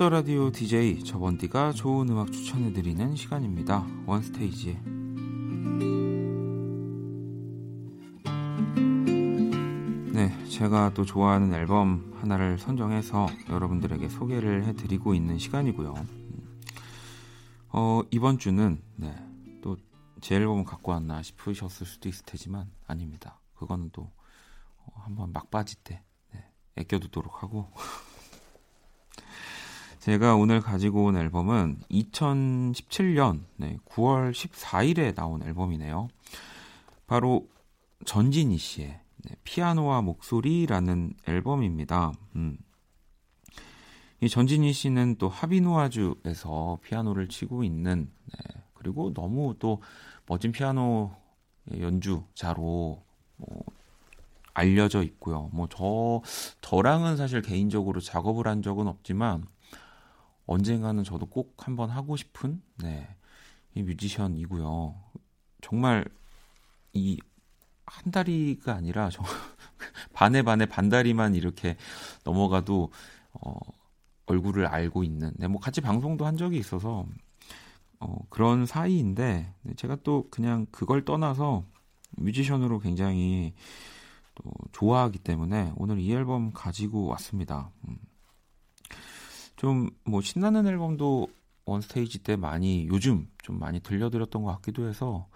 키스 0.04 0.08
더 0.08 0.10
라디오 0.10 0.50
DJ 0.50 1.02
저 1.02 1.21
원디가 1.21 1.72
좋은 1.72 2.10
음악 2.10 2.30
추천해드리는 2.30 3.16
시간입니다. 3.16 3.86
원스테이지. 4.04 4.78
네, 10.12 10.48
제가 10.48 10.92
또 10.92 11.06
좋아하는 11.06 11.54
앨범 11.54 12.12
하나를 12.20 12.58
선정해서 12.58 13.28
여러분들에게 13.48 14.08
소개를 14.10 14.64
해드리고 14.64 15.14
있는 15.14 15.38
시간이고요. 15.38 15.94
어, 17.70 18.02
이번 18.10 18.38
주는 18.38 18.82
네, 18.96 19.14
또 19.62 19.76
제 20.20 20.36
앨범을 20.36 20.64
갖고 20.64 20.92
왔나 20.92 21.22
싶으셨을 21.22 21.86
수도 21.86 22.08
있을 22.08 22.24
테지만 22.26 22.70
아닙니다. 22.86 23.40
그거는 23.54 23.90
또 23.92 24.10
어, 24.84 25.00
한번 25.04 25.32
막 25.32 25.50
빠질 25.50 25.78
때 25.82 26.02
네, 26.32 26.44
아껴두도록 26.78 27.42
하고 27.42 27.70
제가 30.04 30.36
오늘 30.36 30.60
가지고 30.60 31.04
온 31.04 31.16
앨범은 31.16 31.80
2017년 31.90 33.40
9월 33.86 34.32
14일에 34.32 35.14
나온 35.14 35.42
앨범이네요. 35.42 36.08
바로 37.06 37.48
전진희 38.04 38.58
씨의 38.58 39.00
네, 39.24 39.36
피아노와 39.44 40.02
목소리라는 40.02 41.14
앨범입니다. 41.26 42.12
음. 42.36 42.58
이 44.20 44.28
전진희 44.28 44.74
씨는 44.74 45.16
또 45.16 45.30
하비누아주에서 45.30 46.80
피아노를 46.82 47.30
치고 47.30 47.64
있는 47.64 48.10
네, 48.26 48.62
그리고 48.74 49.14
너무 49.14 49.54
또 49.58 49.80
멋진 50.26 50.52
피아노 50.52 51.12
연주자로 51.80 53.02
뭐 53.38 53.64
알려져 54.52 55.02
있고요. 55.02 55.48
뭐 55.54 55.66
저 55.70 56.20
저랑은 56.60 57.16
사실 57.16 57.40
개인적으로 57.40 58.00
작업을 58.00 58.46
한 58.46 58.60
적은 58.60 58.86
없지만 58.86 59.46
언젠가는 60.46 61.02
저도 61.04 61.26
꼭 61.26 61.54
한번 61.66 61.90
하고 61.90 62.16
싶은 62.16 62.62
네, 62.78 63.08
이 63.74 63.82
뮤지션이고요. 63.82 64.94
정말 65.60 66.04
이 66.92 67.18
한 67.86 68.10
다리가 68.10 68.74
아니라 68.74 69.10
정 69.10 69.24
반에 70.12 70.42
반에 70.42 70.66
반 70.66 70.88
다리만 70.88 71.34
이렇게 71.34 71.76
넘어가도 72.24 72.90
어, 73.32 73.54
얼굴을 74.26 74.66
알고 74.66 75.04
있는 75.04 75.32
네, 75.36 75.48
뭐 75.48 75.60
같이 75.60 75.80
방송도 75.80 76.26
한 76.26 76.36
적이 76.36 76.58
있어서 76.58 77.06
어, 78.00 78.16
그런 78.30 78.66
사이인데 78.66 79.52
네, 79.62 79.74
제가 79.74 79.96
또 80.02 80.28
그냥 80.30 80.66
그걸 80.70 81.04
떠나서 81.04 81.64
뮤지션으로 82.16 82.78
굉장히 82.78 83.54
또 84.34 84.50
좋아하기 84.72 85.18
때문에 85.20 85.72
오늘 85.76 85.98
이 85.98 86.12
앨범 86.12 86.52
가지고 86.52 87.06
왔습니다. 87.06 87.70
음. 87.88 87.96
좀 89.56 89.90
뭐 90.04 90.20
신나는 90.20 90.66
앨범도 90.66 91.28
원스테이지 91.64 92.20
때 92.20 92.36
많이 92.36 92.86
요즘 92.88 93.28
좀 93.42 93.58
많이 93.58 93.80
들려드렸던 93.80 94.42
것 94.42 94.52
같기도 94.56 94.86
해서 94.86 95.28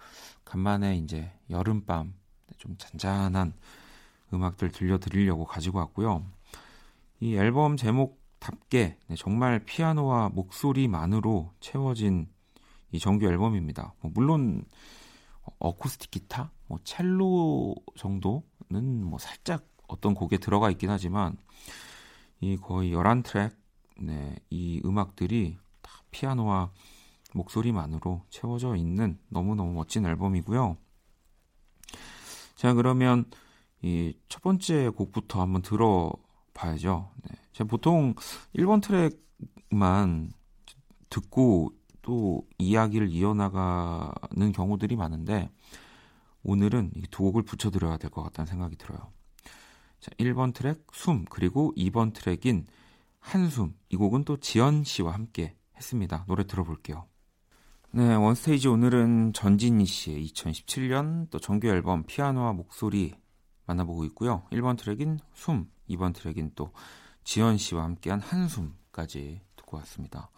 간만에 0.45 0.97
이제 0.97 1.31
여름밤 1.49 2.13
좀 2.57 2.75
잔잔한 2.77 3.53
음악들 4.33 4.71
들려드리려고 4.71 5.45
가지고 5.45 5.79
왔고요. 5.79 6.23
이 7.19 7.35
앨범 7.35 7.77
제목답게 7.77 8.97
네, 9.07 9.15
정말 9.15 9.59
피아노와 9.65 10.29
목소리만으로 10.29 11.51
채워진 11.59 12.29
이 12.91 12.99
정규 12.99 13.25
앨범입니다. 13.25 13.93
뭐 14.01 14.11
물론 14.13 14.63
어쿠스틱 15.57 16.11
기타, 16.11 16.51
뭐 16.67 16.79
첼로 16.83 17.75
정도는 17.97 19.03
뭐 19.03 19.17
살짝 19.17 19.65
어떤 19.87 20.13
곡에 20.13 20.37
들어가 20.37 20.69
있긴 20.69 20.91
하지만 20.91 21.37
이 22.39 22.55
거의 22.55 22.91
11트랙 22.93 23.51
네, 24.01 24.35
이 24.49 24.81
음악들이 24.85 25.57
다 25.81 25.91
피아노와 26.11 26.71
목소리만으로 27.33 28.23
채워져 28.29 28.75
있는 28.75 29.19
너무너무 29.29 29.73
멋진 29.73 30.05
앨범이고요. 30.05 30.77
자, 32.55 32.73
그러면 32.73 33.25
이 33.81 34.13
첫 34.29 34.41
번째 34.43 34.89
곡부터 34.89 35.41
한번 35.41 35.61
들어봐야죠. 35.61 37.11
네. 37.23 37.35
제가 37.53 37.67
보통 37.67 38.15
1번 38.55 38.81
트랙만 38.81 40.31
듣고 41.09 41.73
또 42.01 42.47
이야기를 42.57 43.09
이어나가는 43.09 44.51
경우들이 44.53 44.95
많은데 44.95 45.49
오늘은 46.43 46.91
이두 46.95 47.23
곡을 47.23 47.43
붙여드려야 47.43 47.97
될 47.97 48.09
것 48.09 48.23
같다는 48.23 48.47
생각이 48.47 48.77
들어요. 48.77 49.11
자, 49.99 50.11
1번 50.17 50.53
트랙 50.53 50.87
숨 50.93 51.25
그리고 51.25 51.73
2번 51.75 52.13
트랙인 52.13 52.65
한숨 53.19 53.75
이 53.89 53.95
곡은 53.95 54.23
또 54.25 54.37
지연 54.37 54.83
씨와 54.83 55.13
함께 55.13 55.55
했습니다. 55.75 56.25
노래 56.27 56.45
들어볼게요. 56.45 57.05
네, 57.91 58.13
원스테이지 58.15 58.67
오늘은 58.67 59.33
전진희 59.33 59.85
씨의 59.85 60.27
2017년 60.27 61.29
또 61.31 61.39
정규 61.39 61.67
앨범 61.67 62.03
피아노와 62.03 62.53
목소리 62.53 63.15
만나보고 63.65 64.05
있고요. 64.05 64.43
1번 64.51 64.77
트랙인 64.77 65.19
숨, 65.33 65.69
2번 65.89 66.13
트랙인 66.13 66.51
또 66.55 66.71
지연 67.23 67.57
씨와 67.57 67.83
함께한 67.83 68.19
한숨까지 68.21 69.41
듣고 69.55 69.77
왔습니다. 69.77 70.29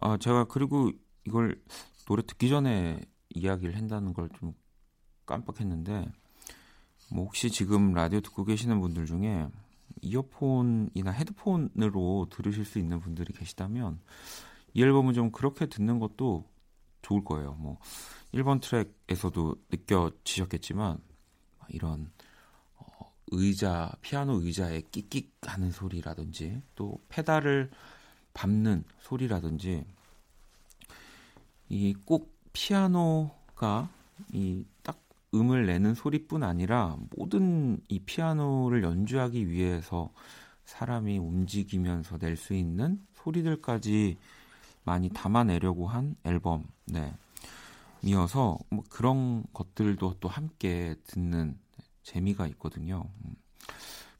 아, 0.00 0.16
제가 0.16 0.44
그리고 0.44 0.90
이걸 1.26 1.60
노래 2.06 2.22
듣기 2.22 2.48
전에 2.48 3.00
이야기를 3.30 3.76
한다는 3.76 4.12
걸 4.12 4.28
좀 4.38 4.54
깜빡했는데 5.26 6.06
뭐 7.10 7.24
혹시 7.24 7.50
지금 7.50 7.92
라디오 7.92 8.20
듣고 8.20 8.44
계시는 8.44 8.80
분들 8.80 9.06
중에 9.06 9.48
이어폰이나 10.04 11.10
헤드폰으로 11.10 12.28
들으실 12.30 12.64
수 12.64 12.78
있는 12.78 13.00
분들이 13.00 13.32
계시다면 13.32 14.00
이 14.74 14.82
앨범은 14.82 15.14
좀 15.14 15.30
그렇게 15.30 15.66
듣는 15.66 15.98
것도 15.98 16.44
좋을 17.02 17.24
거예요. 17.24 17.54
뭐 17.54 17.78
1번 18.32 18.60
트랙에서도 18.60 19.54
느껴지셨겠지만 19.70 20.98
이런 21.68 22.10
어, 22.76 23.12
의자 23.28 23.92
피아노 24.00 24.40
의자에 24.42 24.82
끽끽 24.90 25.32
하는 25.42 25.70
소리라든지 25.70 26.62
또 26.74 27.00
페달을 27.08 27.70
밟는 28.34 28.84
소리라든지 29.00 29.84
이 31.68 31.94
꼭 32.04 32.34
피아노가 32.52 33.88
이 34.32 34.64
딱 34.82 35.03
음을 35.34 35.66
내는 35.66 35.94
소리뿐 35.94 36.42
아니라 36.42 36.96
모든 37.16 37.78
이 37.88 38.00
피아노를 38.00 38.82
연주하기 38.84 39.50
위해서 39.50 40.10
사람이 40.64 41.18
움직이면서 41.18 42.18
낼 42.18 42.36
수 42.36 42.54
있는 42.54 43.00
소리들까지 43.14 44.16
많이 44.84 45.08
담아내려고 45.10 45.88
한 45.88 46.14
앨범, 46.24 46.64
네. 46.86 47.12
이어서 48.02 48.58
뭐 48.70 48.84
그런 48.90 49.44
것들도 49.52 50.16
또 50.20 50.28
함께 50.28 50.94
듣는 51.06 51.58
재미가 52.02 52.46
있거든요. 52.48 53.04
음. 53.24 53.34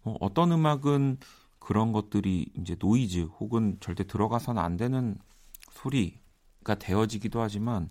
뭐 0.03 0.17
어떤 0.21 0.53
음악은 0.53 1.19
그런 1.59 1.93
것들이 1.93 2.51
이제 2.59 2.77
노이즈 2.79 3.23
혹은 3.41 3.77
절대 3.81 4.05
들어가서는 4.05 4.61
안 4.63 4.77
되는 4.77 5.17
소리가 5.73 6.75
되어지기도 6.79 7.41
하지만 7.41 7.91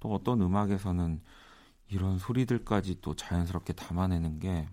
또 0.00 0.12
어떤 0.12 0.40
음악에서는 0.42 1.20
이런 1.94 2.18
소리들까지 2.18 3.00
또 3.00 3.14
자연스럽게 3.14 3.72
담아내는 3.72 4.40
게 4.40 4.68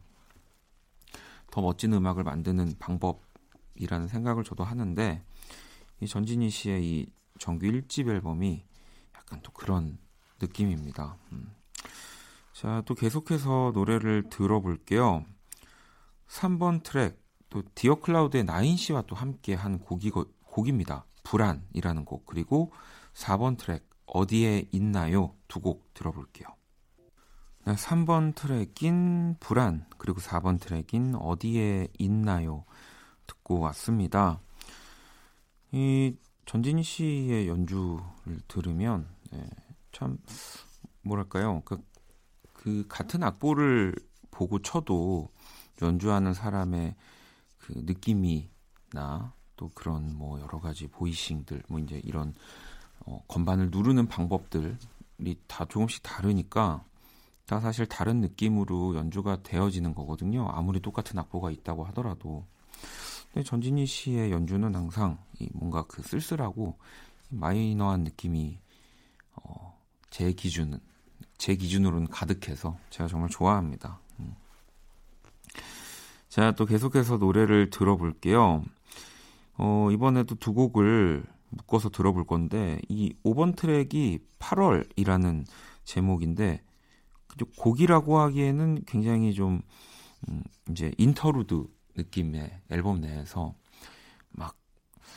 더 1.52 1.62
멋진 1.62 1.92
음악을 1.94 2.24
만드는 2.24 2.76
방법이 2.80 3.20
앨범이라는 3.82 4.08
생각을 4.08 4.44
저도 4.44 4.64
하는데 4.64 5.24
이 6.00 6.08
전진희 6.08 6.50
씨의 6.50 6.86
이 6.86 7.14
정규 7.40 7.66
1집 7.68 8.08
앨범이 8.08 8.64
약간 9.16 9.40
또 9.44 9.52
그런 9.52 9.98
느낌입니다. 10.42 11.18
음. 11.32 11.54
자, 12.54 12.82
또 12.86 12.96
계속해서 12.96 13.72
노래를 13.74 14.30
들어볼게요. 14.30 15.26
3번 16.28 16.84
트랙 16.84 17.20
또 17.50 17.64
디어 17.76 17.96
클라우드의 17.96 18.46
나인 18.46 18.78
씨와 18.78 19.04
또 19.04 19.16
함께 19.16 19.54
한 19.54 19.80
곡이 19.80 20.12
곡입니다. 20.46 21.06
불안이라는 21.24 22.06
곡 22.06 22.26
그리고 22.26 22.72
4번 23.14 23.58
트랙 23.58 23.90
어디에 24.06 24.70
있나요? 24.72 25.36
두 25.48 25.60
곡 25.60 25.94
들어볼게요. 25.94 26.48
네, 27.72 27.76
3번 27.78 28.36
트랙인 28.36 29.38
불안 29.40 29.86
그리고 29.98 30.20
4번 30.20 30.60
트랙인 30.60 31.16
어디에 31.16 31.88
있나요? 32.00 32.66
듣고 33.28 33.60
왔습니다. 33.60 34.42
이 35.72 36.14
전진희 36.46 36.84
씨의 36.84 37.48
연주를 37.48 38.42
들으면 38.50 39.08
네, 39.32 39.48
참 39.94 40.18
뭐랄까요? 41.04 41.62
그, 41.64 41.82
그 42.52 42.86
같은 42.90 43.24
악보를 43.24 43.96
보고 44.32 44.62
쳐도 44.62 45.30
연주하는 45.82 46.34
사람의 46.34 46.96
그 47.58 47.72
느낌이나 47.86 49.34
또 49.56 49.72
그런 49.74 50.18
뭐 50.18 50.42
여러 50.42 50.60
가지 50.60 50.90
보이싱들 50.90 51.64
뭐 51.70 51.80
이제 51.80 52.02
이런 52.04 52.34
어, 53.06 53.24
건반을 53.30 53.70
누르는 53.72 54.10
방법들이 54.10 54.76
다 55.48 55.64
조금씩 55.64 56.04
다르니까 56.04 56.84
다 57.46 57.60
사실 57.60 57.86
다른 57.86 58.22
느낌으로 58.22 58.96
연주가 58.96 59.42
되어지는 59.44 59.94
거거든요. 59.94 60.48
아무리 60.50 60.80
똑같은 60.80 61.20
악보가 61.20 61.52
있다고 61.52 61.84
하더라도. 61.86 62.46
근데 63.34 63.44
전진희 63.44 63.86
씨의 63.86 64.32
연주는 64.32 64.74
항상 64.76 65.18
이 65.40 65.50
뭔가 65.54 65.84
그 65.84 66.02
쓸쓸하고 66.02 66.78
마이너한 67.30 68.04
느낌이 68.04 68.60
어, 69.36 69.78
제 70.10 70.34
기준은 70.34 70.80
제 71.38 71.56
기준으로는 71.56 72.08
가득해서 72.08 72.78
제가 72.90 73.08
정말 73.08 73.30
좋아합니다. 73.30 74.00
음. 74.20 74.36
자, 76.30 76.52
또 76.52 76.66
계속해서 76.66 77.18
노래를 77.18 77.70
들어볼게요. 77.72 78.64
어, 79.58 79.90
이번에도 79.92 80.36
두 80.36 80.54
곡을 80.54 81.24
묶어서 81.50 81.90
들어볼 81.90 82.26
건데, 82.26 82.80
이 82.90 83.16
5번 83.24 83.56
트랙이 83.56 84.20
8월이라는 84.40 85.46
제목인데, 85.84 86.62
곡이라고 87.58 88.20
하기에는 88.20 88.84
굉장히 88.86 89.34
좀, 89.34 89.62
음, 90.28 90.44
이제 90.70 90.94
인터루드 90.98 91.68
느낌의 91.98 92.62
앨범 92.70 93.02
내에서 93.02 93.56
막 94.30 94.58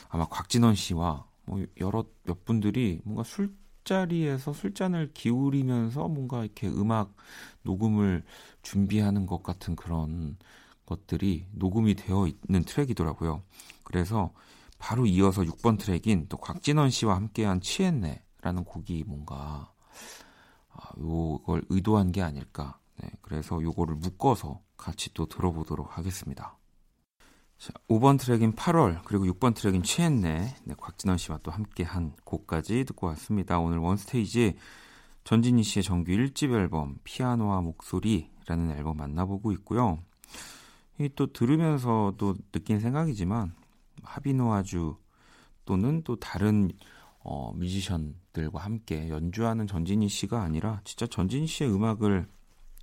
아마 0.09 0.25
곽진원 0.25 0.75
씨와 0.75 1.25
뭐 1.45 1.63
여러 1.79 2.05
몇 2.23 2.43
분들이 2.45 2.99
뭔가 3.03 3.23
술자리에서 3.23 4.53
술잔을 4.53 5.11
기울이면서 5.13 6.07
뭔가 6.07 6.43
이렇게 6.43 6.67
음악 6.67 7.15
녹음을 7.63 8.23
준비하는 8.61 9.25
것 9.25 9.43
같은 9.43 9.75
그런 9.75 10.37
것들이 10.85 11.47
녹음이 11.51 11.95
되어 11.95 12.27
있는 12.27 12.63
트랙이더라고요. 12.63 13.43
그래서 13.83 14.31
바로 14.77 15.05
이어서 15.05 15.41
6번 15.41 15.79
트랙인 15.79 16.27
또 16.29 16.37
곽진원 16.37 16.89
씨와 16.89 17.15
함께한 17.15 17.61
취했네라는 17.61 18.63
곡이 18.65 19.03
뭔가 19.07 19.71
아, 20.75 20.91
요걸 20.99 21.65
의도한 21.69 22.11
게 22.11 22.21
아닐까. 22.21 22.79
네, 23.01 23.09
그래서 23.21 23.61
요거를 23.61 23.95
묶어서 23.95 24.61
같이 24.77 25.13
또 25.13 25.25
들어보도록 25.25 25.97
하겠습니다. 25.97 26.57
자, 27.57 27.71
5번 27.89 28.19
트랙인 28.19 28.53
8월 28.53 29.01
그리고 29.05 29.25
6번 29.25 29.55
트랙인 29.55 29.83
취했네. 29.83 30.55
네, 30.63 30.75
곽진원 30.77 31.17
씨와 31.17 31.39
또 31.43 31.51
함께한 31.51 32.13
곡까지 32.23 32.83
듣고 32.85 33.07
왔습니다. 33.07 33.59
오늘 33.59 33.77
원스테이지 33.77 34.55
전진희 35.23 35.63
씨의 35.63 35.83
정규 35.83 36.11
1집 36.11 36.53
앨범 36.53 36.99
피아노와 37.03 37.61
목소리라는 37.61 38.71
앨범 38.71 38.97
만나보고 38.97 39.51
있고요. 39.53 39.99
또 41.15 41.31
들으면서도 41.33 42.35
느낀 42.51 42.79
생각이지만 42.79 43.53
하비노 44.03 44.53
아주 44.53 44.97
또는 45.65 46.03
또 46.03 46.15
다른 46.17 46.71
어, 47.19 47.51
뮤지션 47.53 48.15
들과 48.35 48.59
함께 48.59 49.09
연주하는 49.09 49.65
전진희 49.65 50.09
씨가 50.09 50.41
아니라 50.41 50.81
진짜 50.83 51.07
전진희 51.07 51.47
씨의 51.47 51.73
음악을 51.73 52.27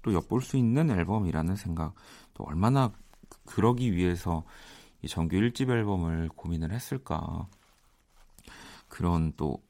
또 0.02 0.14
엿볼 0.14 0.40
수 0.40 0.56
있는 0.56 0.90
앨범이라는 0.90 1.54
생각 1.56 1.94
또 2.32 2.44
얼마나 2.44 2.90
그러기 3.44 3.92
위해서 3.92 4.44
이 5.02 5.08
정규 5.08 5.36
1집 5.36 5.70
앨범을 5.70 6.30
고민을 6.30 6.72
했을까 6.72 7.46
그런 8.88 9.32
또 9.36 9.62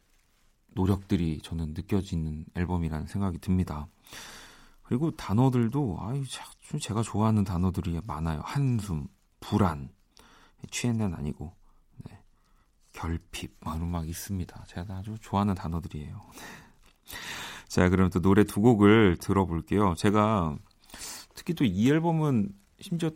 노력들이 0.75 1.41
저는 1.43 1.75
느껴지는 1.75 2.47
앨범이라는 2.55 3.07
생각이 3.09 3.39
듭니다. 3.39 3.89
그리고 4.85 5.11
단어들도 5.11 5.99
아유 6.01 6.25
제가 6.81 7.03
좋아하는 7.03 7.45
단어들이 7.45 8.01
많아요. 8.05 8.41
한숨, 8.45 9.09
불안, 9.41 9.91
취했는 10.71 11.15
아니고 11.15 11.47
네. 11.47 11.62
결핍 12.93 13.57
막 13.61 14.09
있습니다. 14.09 14.65
제가 14.69 14.97
아주 14.97 15.17
좋아하는 15.21 15.55
단어들이에요. 15.55 16.21
자, 17.69 17.89
그럼 17.89 18.11
또 18.11 18.21
노래 18.21 18.45
두 18.45 18.61
곡을 18.61 19.17
들어볼게요. 19.19 19.95
제가 19.97 20.57
특히 21.35 21.55
또 21.55 21.65
이 21.65 21.91
앨범은 21.91 22.55
심지어 22.81 23.11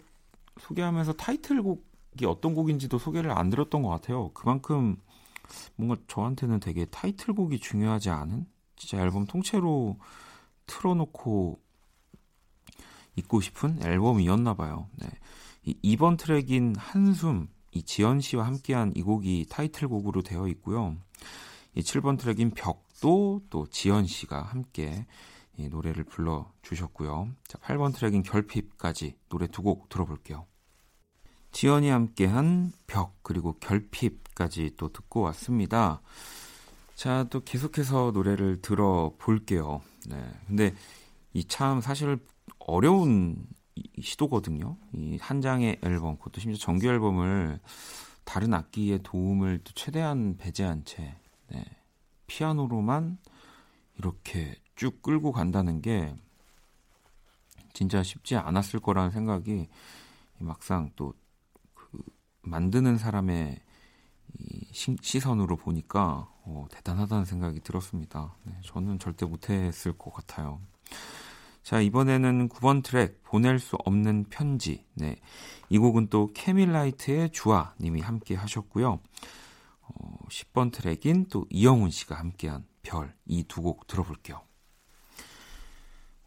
소개하면서 0.61 1.15
타이틀곡이 1.15 2.25
어떤 2.27 2.55
곡인지도 2.55 2.99
소개를 2.99 3.31
안 3.37 3.51
들었던 3.51 3.83
것 3.83 3.89
같아요. 3.89 4.31
그만큼 4.33 4.97
뭔가 5.77 5.97
저한테는 6.09 6.61
되게 6.61 6.87
타이틀곡이 6.87 7.59
중요하지 7.59 8.11
않은 8.11 8.47
진짜 8.77 9.03
앨범 9.03 9.27
통째로 9.27 9.99
틀어놓고 10.67 11.61
있고 13.17 13.41
싶은 13.41 13.83
앨범이었나 13.83 14.55
봐요. 14.55 14.89
네. 14.97 15.09
이 15.65 15.97
2번 15.97 16.19
트랙인 16.19 16.77
한숨, 16.77 17.49
이 17.77 17.83
지연 17.83 18.21
씨와 18.21 18.47
함께한 18.47 18.93
이 18.97 19.03
곡이 19.03 19.47
타이틀곡으로 19.51 20.23
되어 20.23 20.49
있고요. 20.49 20.97
이 21.75 21.83
7번 21.83 22.19
트랙인 22.19 22.51
벽도 22.53 23.43
또 23.51 23.67
지연 23.69 24.07
씨가 24.07 24.43
함께 24.43 25.07
이 25.59 25.69
노래를 25.69 26.05
불러 26.05 26.51
주셨고요. 26.63 27.29
자, 27.47 27.59
8번 27.59 27.95
트랙인 27.95 28.23
결핍까지 28.23 29.17
노래 29.29 29.47
두 29.47 29.63
곡 29.63 29.89
들어볼게요. 29.89 30.47
지연이 31.53 31.89
함께한 31.89 32.73
벽 32.87 33.15
그리고 33.23 33.55
결핍까지 33.61 34.73
또 34.77 34.93
듣고 34.93 35.21
왔습니다. 35.23 36.01
자, 36.95 37.27
또 37.31 37.41
계속해서 37.45 38.11
노래를 38.13 38.61
들어볼게요. 38.63 39.83
네. 40.09 40.31
근데 40.47 40.75
이 41.35 41.45
참 41.45 41.81
사실 41.83 42.19
어려운 42.59 43.47
시도거든요. 44.01 44.77
이 44.95 45.19
한 45.21 45.41
장의 45.41 45.79
앨범, 45.83 46.17
그것도 46.19 46.41
심지어 46.41 46.59
정규 46.59 46.87
앨범을 46.89 47.61
다른 48.25 48.55
악기의 48.55 49.01
도움을 49.03 49.61
또 49.65 49.73
최대한 49.75 50.37
배제한 50.37 50.85
채 50.85 51.17
네, 51.49 51.65
피아노로만 52.27 53.19
이렇게 53.99 54.57
쭉 54.75 55.01
끌고 55.03 55.33
간다는 55.33 55.81
게 55.81 56.15
진짜 57.73 58.03
쉽지 58.03 58.37
않았을 58.37 58.81
거라는 58.81 59.11
생각이 59.11 59.69
막상 60.39 60.91
또 60.97 61.15
그 61.75 62.03
만드는 62.43 62.99
사람의 62.99 63.61
이 64.39 64.67
시, 64.73 65.21
선으로 65.21 65.57
보니까 65.57 66.29
어, 66.45 66.67
대단하다는 66.71 67.25
생각이 67.25 67.61
들었습니다. 67.61 68.35
네, 68.45 68.53
저는 68.65 68.99
절대 68.99 69.25
못했을 69.25 69.97
것 69.97 70.13
같아요. 70.13 70.61
자, 71.67 71.81
이번에는 71.81 72.49
9번 72.49 72.85
트랙, 72.85 73.25
보낼 73.25 73.59
수 73.59 73.75
없는 73.85 74.27
편지. 74.31 74.85
네. 74.95 75.17
이 75.69 75.79
곡은 75.79 76.11
또 76.11 76.31
케밀라이트의 76.33 77.31
주아 77.31 77.75
님이 77.81 78.01
함께 78.03 78.37
하셨고요. 78.37 79.01
어, 79.81 80.19
10번 80.31 80.71
트랙인 80.71 81.27
또 81.29 81.45
이영훈 81.51 81.91
씨가 81.91 82.15
함께한 82.17 82.65
별. 82.85 83.13
이 83.27 83.43
두 83.43 83.63
곡 83.63 83.89
들어볼게요. 83.89 84.43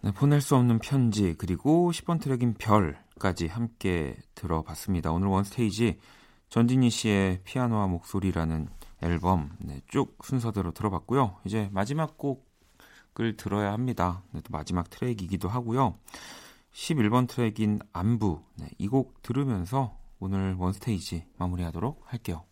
네, 0.01 0.11
보낼 0.11 0.41
수 0.41 0.57
없는 0.57 0.79
편지, 0.79 1.35
그리고 1.37 1.89
10번 1.93 2.19
트랙인 2.19 2.55
별까지 2.55 3.47
함께 3.47 4.17
들어봤습니다. 4.35 5.13
오늘 5.13 5.29
원스테이지 5.29 5.99
전진희 6.49 6.89
씨의 6.89 7.43
피아노와 7.45 7.87
목소리라는 7.87 8.67
앨범 9.01 9.55
네, 9.59 9.79
쭉 9.87 10.17
순서대로 10.21 10.73
들어봤고요. 10.73 11.37
이제 11.45 11.69
마지막 11.71 12.17
곡 12.17 12.48
을 13.19 13.35
들어야 13.35 13.73
합니다. 13.73 14.23
네, 14.31 14.39
또 14.41 14.47
마지막 14.51 14.89
트랙이기도 14.89 15.49
하고요. 15.49 15.95
11번 16.73 17.27
트랙인 17.27 17.79
안부 17.91 18.41
네, 18.57 18.69
이 18.77 18.87
곡 18.87 19.21
들으면서 19.21 19.97
오늘 20.19 20.55
원스테이지 20.55 21.25
마무리하도록 21.37 22.01
할게요. 22.05 22.43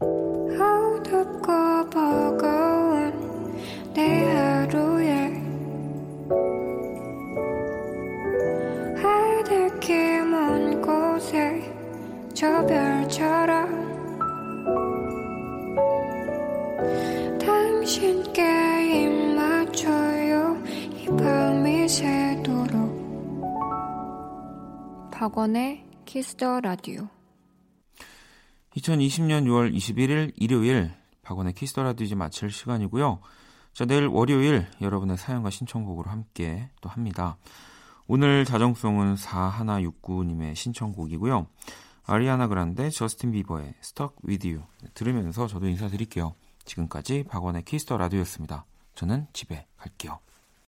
어둡고 0.00 1.90
버거운 1.90 3.54
내 3.94 4.45
박원의 25.18 25.82
키스 26.04 26.39
더 26.39 26.60
라디오 26.60 27.08
2020년 28.76 29.46
6월 29.46 29.74
21일 29.74 30.34
일요일 30.36 30.92
박원의 31.22 31.54
키스 31.54 31.73
더 31.73 31.84
라디오 31.84 32.04
이제 32.04 32.14
마칠 32.14 32.50
시간이고요. 32.50 33.20
자, 33.72 33.86
내일 33.86 34.08
월요일 34.08 34.66
여러분의 34.82 35.16
사연과 35.16 35.48
신청곡으로 35.48 36.10
함께 36.10 36.68
또 36.82 36.90
합니다. 36.90 37.38
오늘 38.06 38.44
자정송은 38.44 39.14
4169님의 39.14 40.54
신청곡이고요. 40.54 41.46
아리아나 42.04 42.46
그란데 42.46 42.90
저스틴 42.90 43.32
비버의 43.32 43.72
Stuck 43.82 44.16
With 44.22 44.46
You 44.46 44.64
들으면서 44.92 45.46
저도 45.46 45.66
인사드릴게요. 45.66 46.34
지금까지 46.66 47.24
박원의 47.26 47.62
키스 47.62 47.83
더 47.83 47.96
라디오였습니다. 47.96 48.66
저는 48.94 49.28
집에 49.32 49.66
갈게요. 49.78 50.18